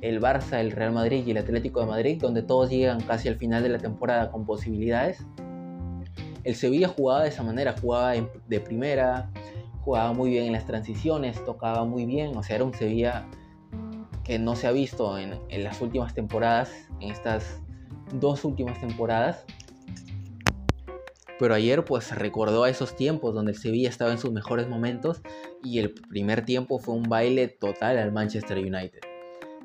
[0.01, 3.35] el Barça, el Real Madrid y el Atlético de Madrid, donde todos llegan casi al
[3.35, 5.25] final de la temporada con posibilidades.
[6.43, 9.29] El Sevilla jugaba de esa manera, jugaba de primera,
[9.81, 13.25] jugaba muy bien en las transiciones, tocaba muy bien, o sea, era un Sevilla
[14.23, 17.61] que no se ha visto en, en las últimas temporadas, en estas
[18.13, 19.45] dos últimas temporadas.
[21.39, 25.21] Pero ayer pues recordó a esos tiempos donde el Sevilla estaba en sus mejores momentos
[25.63, 28.99] y el primer tiempo fue un baile total al Manchester United.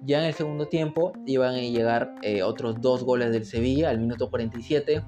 [0.04, 4.00] Ya en el segundo tiempo iban a llegar eh, otros dos goles del Sevilla al
[4.00, 5.02] minuto 47,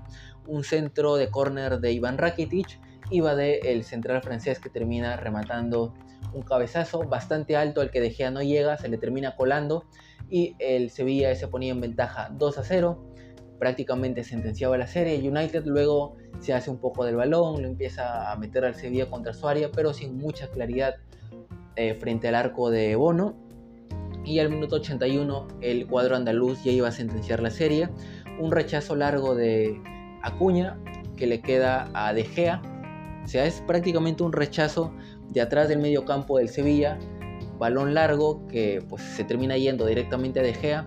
[0.46, 5.94] un centro de córner de Iván Rakitic iba de el central francés que termina rematando
[6.32, 9.84] un cabezazo bastante alto al que De Gea no llega, se le termina colando
[10.30, 13.13] y el Sevilla se ponía en ventaja 2 a 0
[13.58, 15.16] prácticamente sentenciaba la serie.
[15.28, 19.32] United luego se hace un poco del balón, lo empieza a meter al Sevilla contra
[19.32, 20.96] su área, pero sin mucha claridad
[21.76, 23.34] eh, frente al arco de Bono.
[24.24, 27.90] Y al minuto 81 el cuadro andaluz ya iba a sentenciar la serie.
[28.38, 29.80] Un rechazo largo de
[30.22, 30.78] Acuña
[31.16, 32.62] que le queda a De Gea.
[33.24, 34.92] O sea, es prácticamente un rechazo
[35.30, 36.98] de atrás del medio campo del Sevilla.
[37.58, 40.86] Balón largo que pues, se termina yendo directamente a De Gea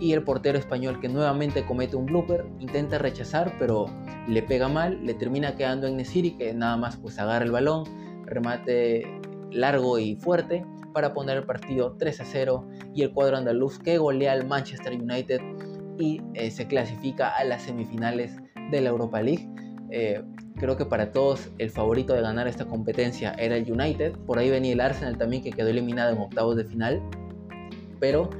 [0.00, 3.86] y el portero español que nuevamente comete un blooper, intenta rechazar pero
[4.28, 7.84] le pega mal, le termina quedando en Nesiri que nada más pues agarra el balón,
[8.26, 9.02] remate
[9.50, 13.98] largo y fuerte para poner el partido 3 a 0 y el cuadro andaluz que
[13.98, 15.40] golea al Manchester United
[15.98, 18.36] y eh, se clasifica a las semifinales
[18.70, 19.48] de la Europa League.
[19.90, 20.22] Eh,
[20.56, 24.50] creo que para todos el favorito de ganar esta competencia era el United, por ahí
[24.50, 27.02] venía el Arsenal también que quedó eliminado en octavos de final,
[28.00, 28.30] pero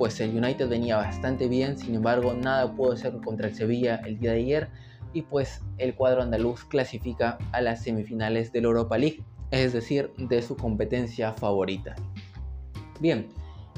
[0.00, 4.18] pues el United venía bastante bien, sin embargo nada pudo hacer contra el Sevilla el
[4.18, 4.68] día de ayer
[5.12, 10.10] y pues el cuadro andaluz clasifica a las semifinales de la Europa League, es decir,
[10.16, 11.96] de su competencia favorita.
[12.98, 13.28] Bien,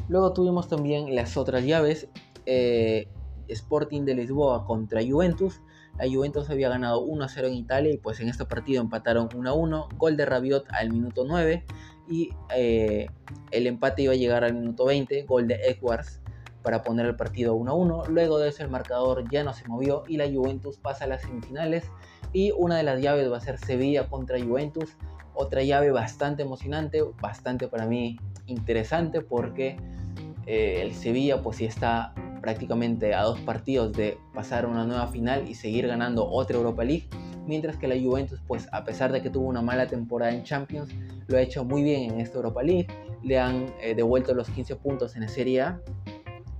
[0.08, 2.06] luego tuvimos también las otras llaves,
[2.46, 3.08] eh,
[3.48, 5.60] Sporting de Lisboa contra Juventus,
[5.98, 10.16] la Juventus había ganado 1-0 en Italia y pues en este partido empataron 1-1, gol
[10.16, 11.64] de Rabiot al minuto 9
[12.08, 13.06] y eh,
[13.50, 16.20] el empate iba a llegar al minuto 20, gol de Edwards
[16.62, 18.08] para poner el partido 1-1.
[18.08, 21.22] Luego de eso el marcador ya no se movió y la Juventus pasa a las
[21.22, 21.84] semifinales
[22.32, 24.96] y una de las llaves va a ser Sevilla contra Juventus.
[25.34, 29.76] Otra llave bastante emocionante, bastante para mí interesante porque
[30.46, 35.06] eh, el Sevilla pues sí está prácticamente a dos partidos de pasar a una nueva
[35.06, 37.08] final y seguir ganando otra Europa League,
[37.46, 40.90] mientras que la Juventus pues a pesar de que tuvo una mala temporada en Champions,
[41.28, 42.88] lo ha hecho muy bien en esta Europa League,
[43.22, 45.80] le han eh, devuelto los 15 puntos en la Serie A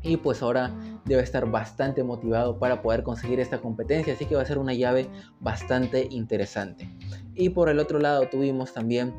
[0.02, 0.72] y pues ahora
[1.04, 4.74] debe estar bastante motivado para poder conseguir esta competencia, así que va a ser una
[4.74, 5.08] llave
[5.40, 6.88] bastante interesante.
[7.34, 9.14] Y por el otro lado tuvimos también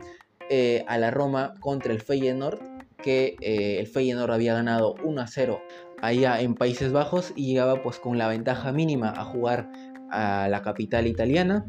[0.49, 2.59] eh, a la Roma contra el Feyenoord,
[2.97, 5.61] que eh, el Feyenoord había ganado 1 a 0
[6.03, 9.71] allá en Países Bajos y llegaba pues con la ventaja mínima a jugar
[10.11, 11.65] a la capital italiana.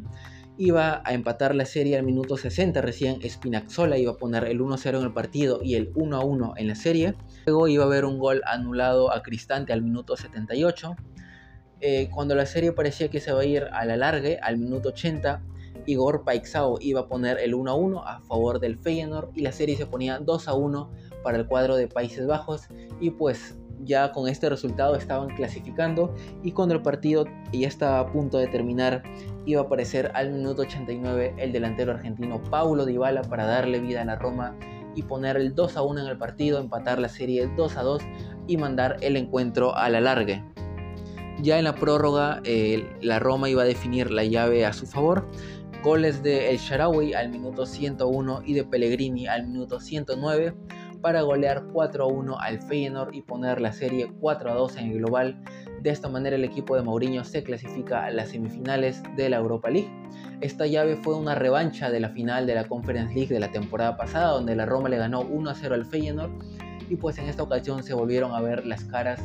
[0.58, 4.98] Iba a empatar la serie al minuto 60 recién Spinazzola iba a poner el 1-0
[4.98, 7.14] en el partido y el 1-1 en la serie.
[7.46, 10.96] Luego iba a haber un gol anulado a Cristante al minuto 78.
[11.80, 14.88] Eh, cuando la serie parecía que se iba a ir a la largue, al minuto
[14.88, 15.42] 80,
[15.86, 19.86] Igor Paixao iba a poner el 1-1 a favor del Feyenoord y la serie se
[19.86, 20.88] ponía 2-1
[21.22, 22.68] para el cuadro de Países Bajos
[23.00, 28.06] y pues ya con este resultado estaban clasificando y cuando el partido ya estaba a
[28.06, 29.02] punto de terminar
[29.46, 34.04] iba a aparecer al minuto 89 el delantero argentino Paulo Dybala para darle vida a
[34.04, 34.56] la Roma
[34.94, 38.02] y poner el 2 a 1 en el partido, empatar la serie 2 a 2
[38.46, 40.44] y mandar el encuentro a la largue.
[41.42, 42.40] Ya en la prórroga,
[43.00, 45.28] la Roma iba a definir la llave a su favor.
[45.82, 50.54] Goles de El Sharawi al minuto 101 y de Pellegrini al minuto 109
[51.04, 55.38] para golear 4 1 al Feyenoord y poner la serie 4 2 en el global.
[55.82, 59.68] De esta manera el equipo de Mourinho se clasifica a las semifinales de la Europa
[59.68, 59.90] League.
[60.40, 63.98] Esta llave fue una revancha de la final de la Conference League de la temporada
[63.98, 66.32] pasada, donde la Roma le ganó 1 0 al Feyenoord
[66.88, 69.20] y pues en esta ocasión se volvieron a ver las caras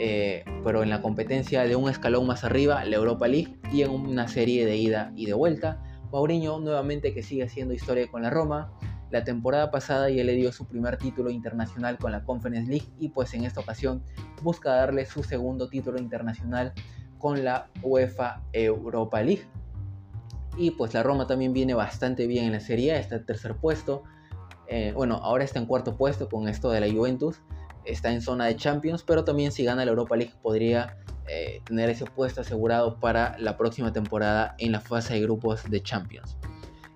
[0.00, 3.92] eh, pero en la competencia de un escalón más arriba, la Europa League, y en
[3.92, 5.80] una serie de ida y de vuelta.
[6.10, 8.72] Mourinho nuevamente que sigue haciendo historia con la Roma.
[9.14, 13.10] La temporada pasada ya le dio su primer título internacional con la Conference League y
[13.10, 14.02] pues en esta ocasión
[14.42, 16.72] busca darle su segundo título internacional
[17.20, 19.46] con la UEFA Europa League.
[20.58, 24.02] Y pues la Roma también viene bastante bien en la Serie está en tercer puesto.
[24.66, 27.40] Eh, bueno, ahora está en cuarto puesto con esto de la Juventus
[27.84, 30.96] está en zona de Champions, pero también si gana la Europa League podría
[31.28, 35.80] eh, tener ese puesto asegurado para la próxima temporada en la fase de grupos de
[35.80, 36.36] Champions.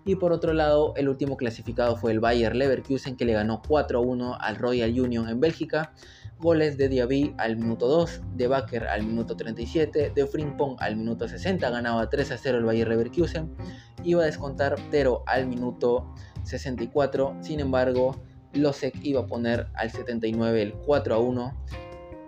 [0.09, 4.39] Y por otro lado, el último clasificado fue el Bayer Leverkusen que le ganó 4-1
[4.41, 5.93] al Royal Union en Bélgica.
[6.39, 11.29] Goles de Diaby al minuto 2, de Baker al minuto 37, de Frimpong al minuto
[11.29, 13.55] 60, ganaba 3-0 el Bayer Leverkusen.
[14.03, 18.17] Iba a descontar Tero al minuto 64, sin embargo,
[18.55, 21.65] Losek iba a poner al 79 el 4 a 1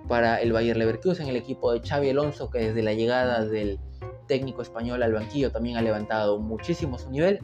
[0.07, 3.81] para el Bayer Leverkusen, el equipo de Xavi Alonso que desde la llegada del
[4.27, 7.41] técnico español al banquillo también ha levantado muchísimo su nivel.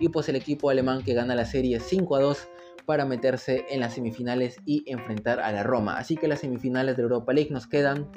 [0.00, 2.48] Y pues el equipo alemán que gana la serie 5 a 2
[2.86, 5.96] para meterse en las semifinales y enfrentar a la Roma.
[5.98, 8.10] Así que las semifinales de Europa League nos quedan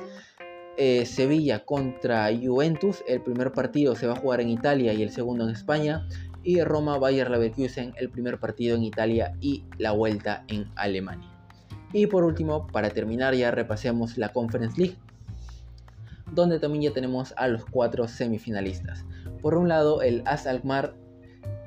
[0.77, 3.03] eh, Sevilla contra Juventus.
[3.07, 6.07] El primer partido se va a jugar en Italia y el segundo en España
[6.43, 11.29] y Roma Bayer Leverkusen el primer partido en Italia y la vuelta en Alemania.
[11.91, 14.97] Y por último, para terminar ya repasemos la Conference League,
[16.31, 19.05] donde también ya tenemos a los cuatro semifinalistas.
[19.41, 20.93] Por un lado, el AS Alkmaar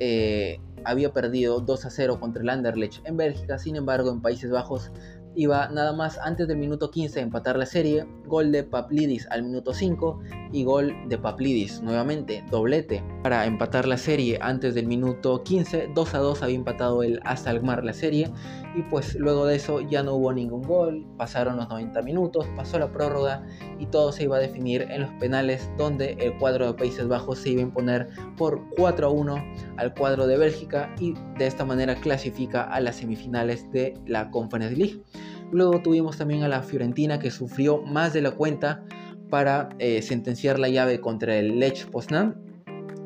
[0.01, 4.51] eh, había perdido 2 a 0 contra el Anderlecht en Bélgica, sin embargo en Países
[4.51, 4.91] Bajos
[5.35, 9.43] iba nada más antes del minuto 15 a empatar la serie, gol de Paplidis al
[9.43, 10.21] minuto 5
[10.53, 16.15] y gol de Paplidis nuevamente, doblete para empatar la serie antes del minuto 15, 2
[16.15, 18.31] a 2 había empatado el Alkmaar la serie
[18.77, 22.79] y pues luego de eso ya no hubo ningún gol, pasaron los 90 minutos, pasó
[22.79, 23.45] la prórroga
[23.79, 27.39] y todo se iba a definir en los penales donde el cuadro de Países Bajos
[27.39, 29.45] se iba a imponer por 4 a 1
[29.79, 34.77] al cuadro de Bélgica y de esta manera clasifica a las semifinales de la Conference
[34.77, 35.03] League.
[35.51, 38.85] Luego tuvimos también a la Fiorentina que sufrió más de la cuenta
[39.31, 42.37] para eh, sentenciar la llave contra el Lech Poznan.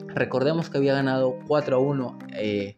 [0.09, 2.77] Recordemos que había ganado 4 a 1 eh,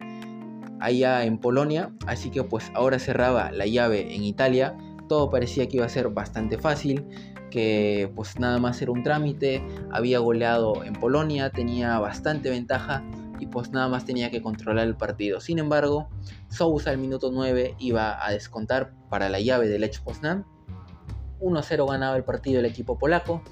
[0.80, 4.76] allá en Polonia, así que pues ahora cerraba la llave en Italia.
[5.08, 7.04] Todo parecía que iba a ser bastante fácil,
[7.50, 13.02] que pues nada más era un trámite, había goleado en Polonia, tenía bastante ventaja
[13.38, 15.40] y pues nada más tenía que controlar el partido.
[15.40, 16.08] Sin embargo,
[16.48, 20.46] Sousa al minuto 9 iba a descontar para la llave del Lech Poznan.
[21.40, 23.42] 1-0 ganaba el partido el equipo polaco.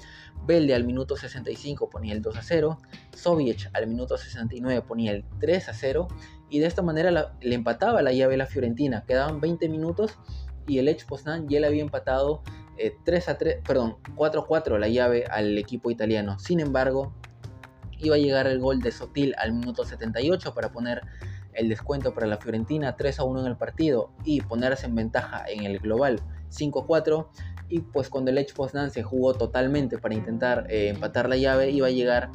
[0.45, 2.77] Belde al minuto 65 ponía el 2 0.
[3.13, 6.07] Soviec al minuto 69 ponía el 3 0.
[6.49, 9.03] Y de esta manera le empataba la llave la Fiorentina.
[9.05, 10.17] Quedaban 20 minutos
[10.67, 12.41] y el Lech Poznan ya le había empatado
[12.77, 16.39] 3 eh, 3, perdón, 4 4 la llave al equipo italiano.
[16.39, 17.13] Sin embargo,
[18.07, 21.01] iba a llegar el gol de Sotil al minuto 78 para poner
[21.53, 25.45] el descuento para la Fiorentina 3 a 1 en el partido y ponerse en ventaja
[25.47, 27.29] en el global 5 a 4
[27.69, 31.71] y pues cuando el Lech Poznan se jugó totalmente para intentar eh, empatar la llave
[31.71, 32.29] iba a llegar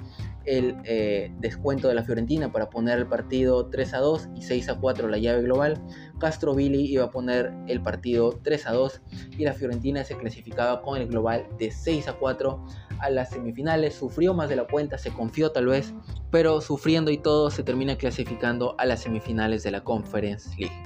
[0.49, 4.69] el eh, descuento de la Fiorentina para poner el partido 3 a 2 y 6
[4.71, 5.81] a 4 la llave global.
[6.19, 9.03] Castro Billy iba a poner el partido 3 a 2
[9.37, 12.65] y la Fiorentina se clasificaba con el global de 6 a 4
[13.01, 13.95] a las semifinales.
[13.95, 15.93] Sufrió más de la cuenta, se confió tal vez,
[16.31, 20.83] pero sufriendo y todo se termina clasificando a las semifinales de la Conference League.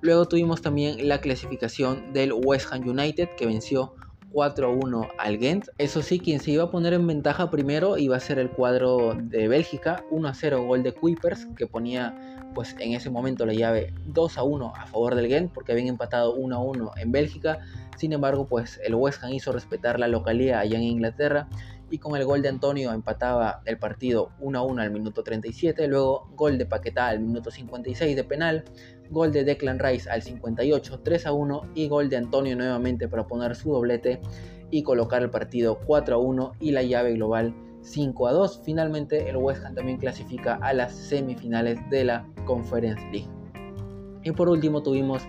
[0.00, 3.94] Luego tuvimos también la clasificación del West Ham United que venció
[4.32, 5.68] 4-1 al Ghent.
[5.78, 9.14] Eso sí, quien se iba a poner en ventaja primero iba a ser el cuadro
[9.14, 14.72] de Bélgica, 1-0 gol de Kuipers, que ponía pues en ese momento la llave 2-1
[14.76, 17.58] a favor del Ghent, porque habían empatado 1-1 en Bélgica.
[17.96, 21.48] Sin embargo, pues el West Ham hizo respetar la localidad allá en Inglaterra
[21.90, 26.58] y con el gol de Antonio empataba el partido 1-1 al minuto 37, luego gol
[26.58, 28.64] de Paquetá al minuto 56 de penal,
[29.10, 33.26] gol de Declan Rice al 58, 3 a 1 y gol de Antonio nuevamente para
[33.26, 34.20] poner su doblete
[34.70, 38.62] y colocar el partido 4 a 1 y la llave global 5 a 2.
[38.64, 43.30] Finalmente el West Ham también clasifica a las semifinales de la Conference League.
[44.24, 45.22] Y por último tuvimos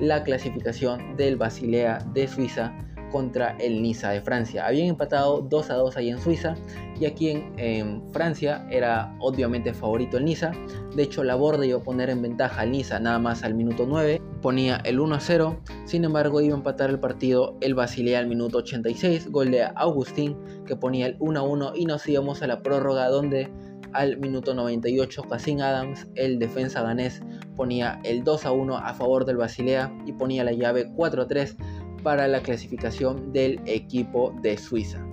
[0.00, 2.76] la clasificación del Basilea de Suiza
[3.14, 4.66] contra el Niza de Francia.
[4.66, 6.56] Habían empatado 2 a 2 ahí en Suiza
[6.98, 10.50] y aquí en, Francia era obviamente favorito el Niza.
[10.96, 13.86] De hecho, la Borde iba a poner en ventaja al Niza nada más al minuto
[13.86, 15.60] 9, ponía el 1 a 0.
[15.84, 20.36] Sin embargo, iba a empatar el partido el Basilea al minuto 86, gol de Augustín
[20.66, 23.48] que ponía el 1 a 1 y nos íbamos a la prórroga donde
[23.94, 27.22] al minuto 98 Cassin Adams, el defensa danés,
[27.56, 31.28] ponía el 2 a 1 a favor del Basilea y ponía la llave 4 a
[31.28, 31.56] 3
[32.04, 35.04] para la clasificación del equipo de Suiza.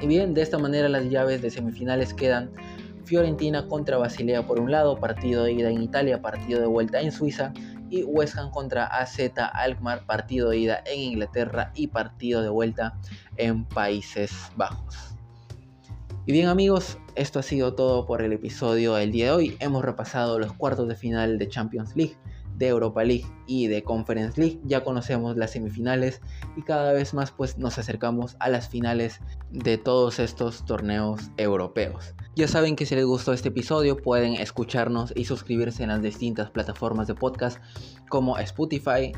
[0.00, 2.50] Y bien, de esta manera las llaves de semifinales quedan
[3.04, 7.12] Fiorentina contra Basilea por un lado, partido de ida en Italia, partido de vuelta en
[7.12, 7.52] Suiza,
[7.90, 9.18] y West Ham contra AZ
[9.54, 12.98] Alkmaar, partido de ida en Inglaterra y partido de vuelta
[13.36, 15.14] en Países Bajos.
[16.26, 19.56] Y bien amigos, esto ha sido todo por el episodio del día de hoy.
[19.60, 22.16] Hemos repasado los cuartos de final de Champions League,
[22.58, 24.60] de Europa League y de Conference League.
[24.64, 26.20] Ya conocemos las semifinales
[26.56, 32.14] y cada vez más pues nos acercamos a las finales de todos estos torneos europeos.
[32.34, 36.50] Ya saben que si les gustó este episodio pueden escucharnos y suscribirse en las distintas
[36.50, 37.58] plataformas de podcast
[38.08, 39.12] como Spotify,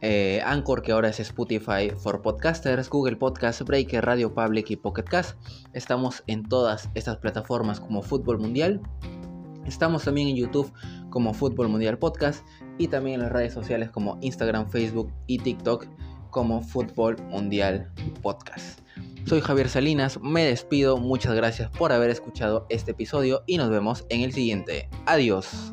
[0.00, 5.04] eh, Anchor, que ahora es Spotify for Podcasters, Google Podcast, Breaker, Radio Public y Pocket
[5.04, 5.38] Cast.
[5.72, 8.80] Estamos en todas estas plataformas como Fútbol Mundial.
[9.66, 10.70] Estamos también en YouTube
[11.14, 12.44] como Fútbol Mundial Podcast
[12.76, 15.86] y también en las redes sociales como Instagram, Facebook y TikTok
[16.30, 17.88] como Fútbol Mundial
[18.20, 18.80] Podcast.
[19.24, 24.04] Soy Javier Salinas, me despido, muchas gracias por haber escuchado este episodio y nos vemos
[24.08, 24.90] en el siguiente.
[25.06, 25.72] Adiós.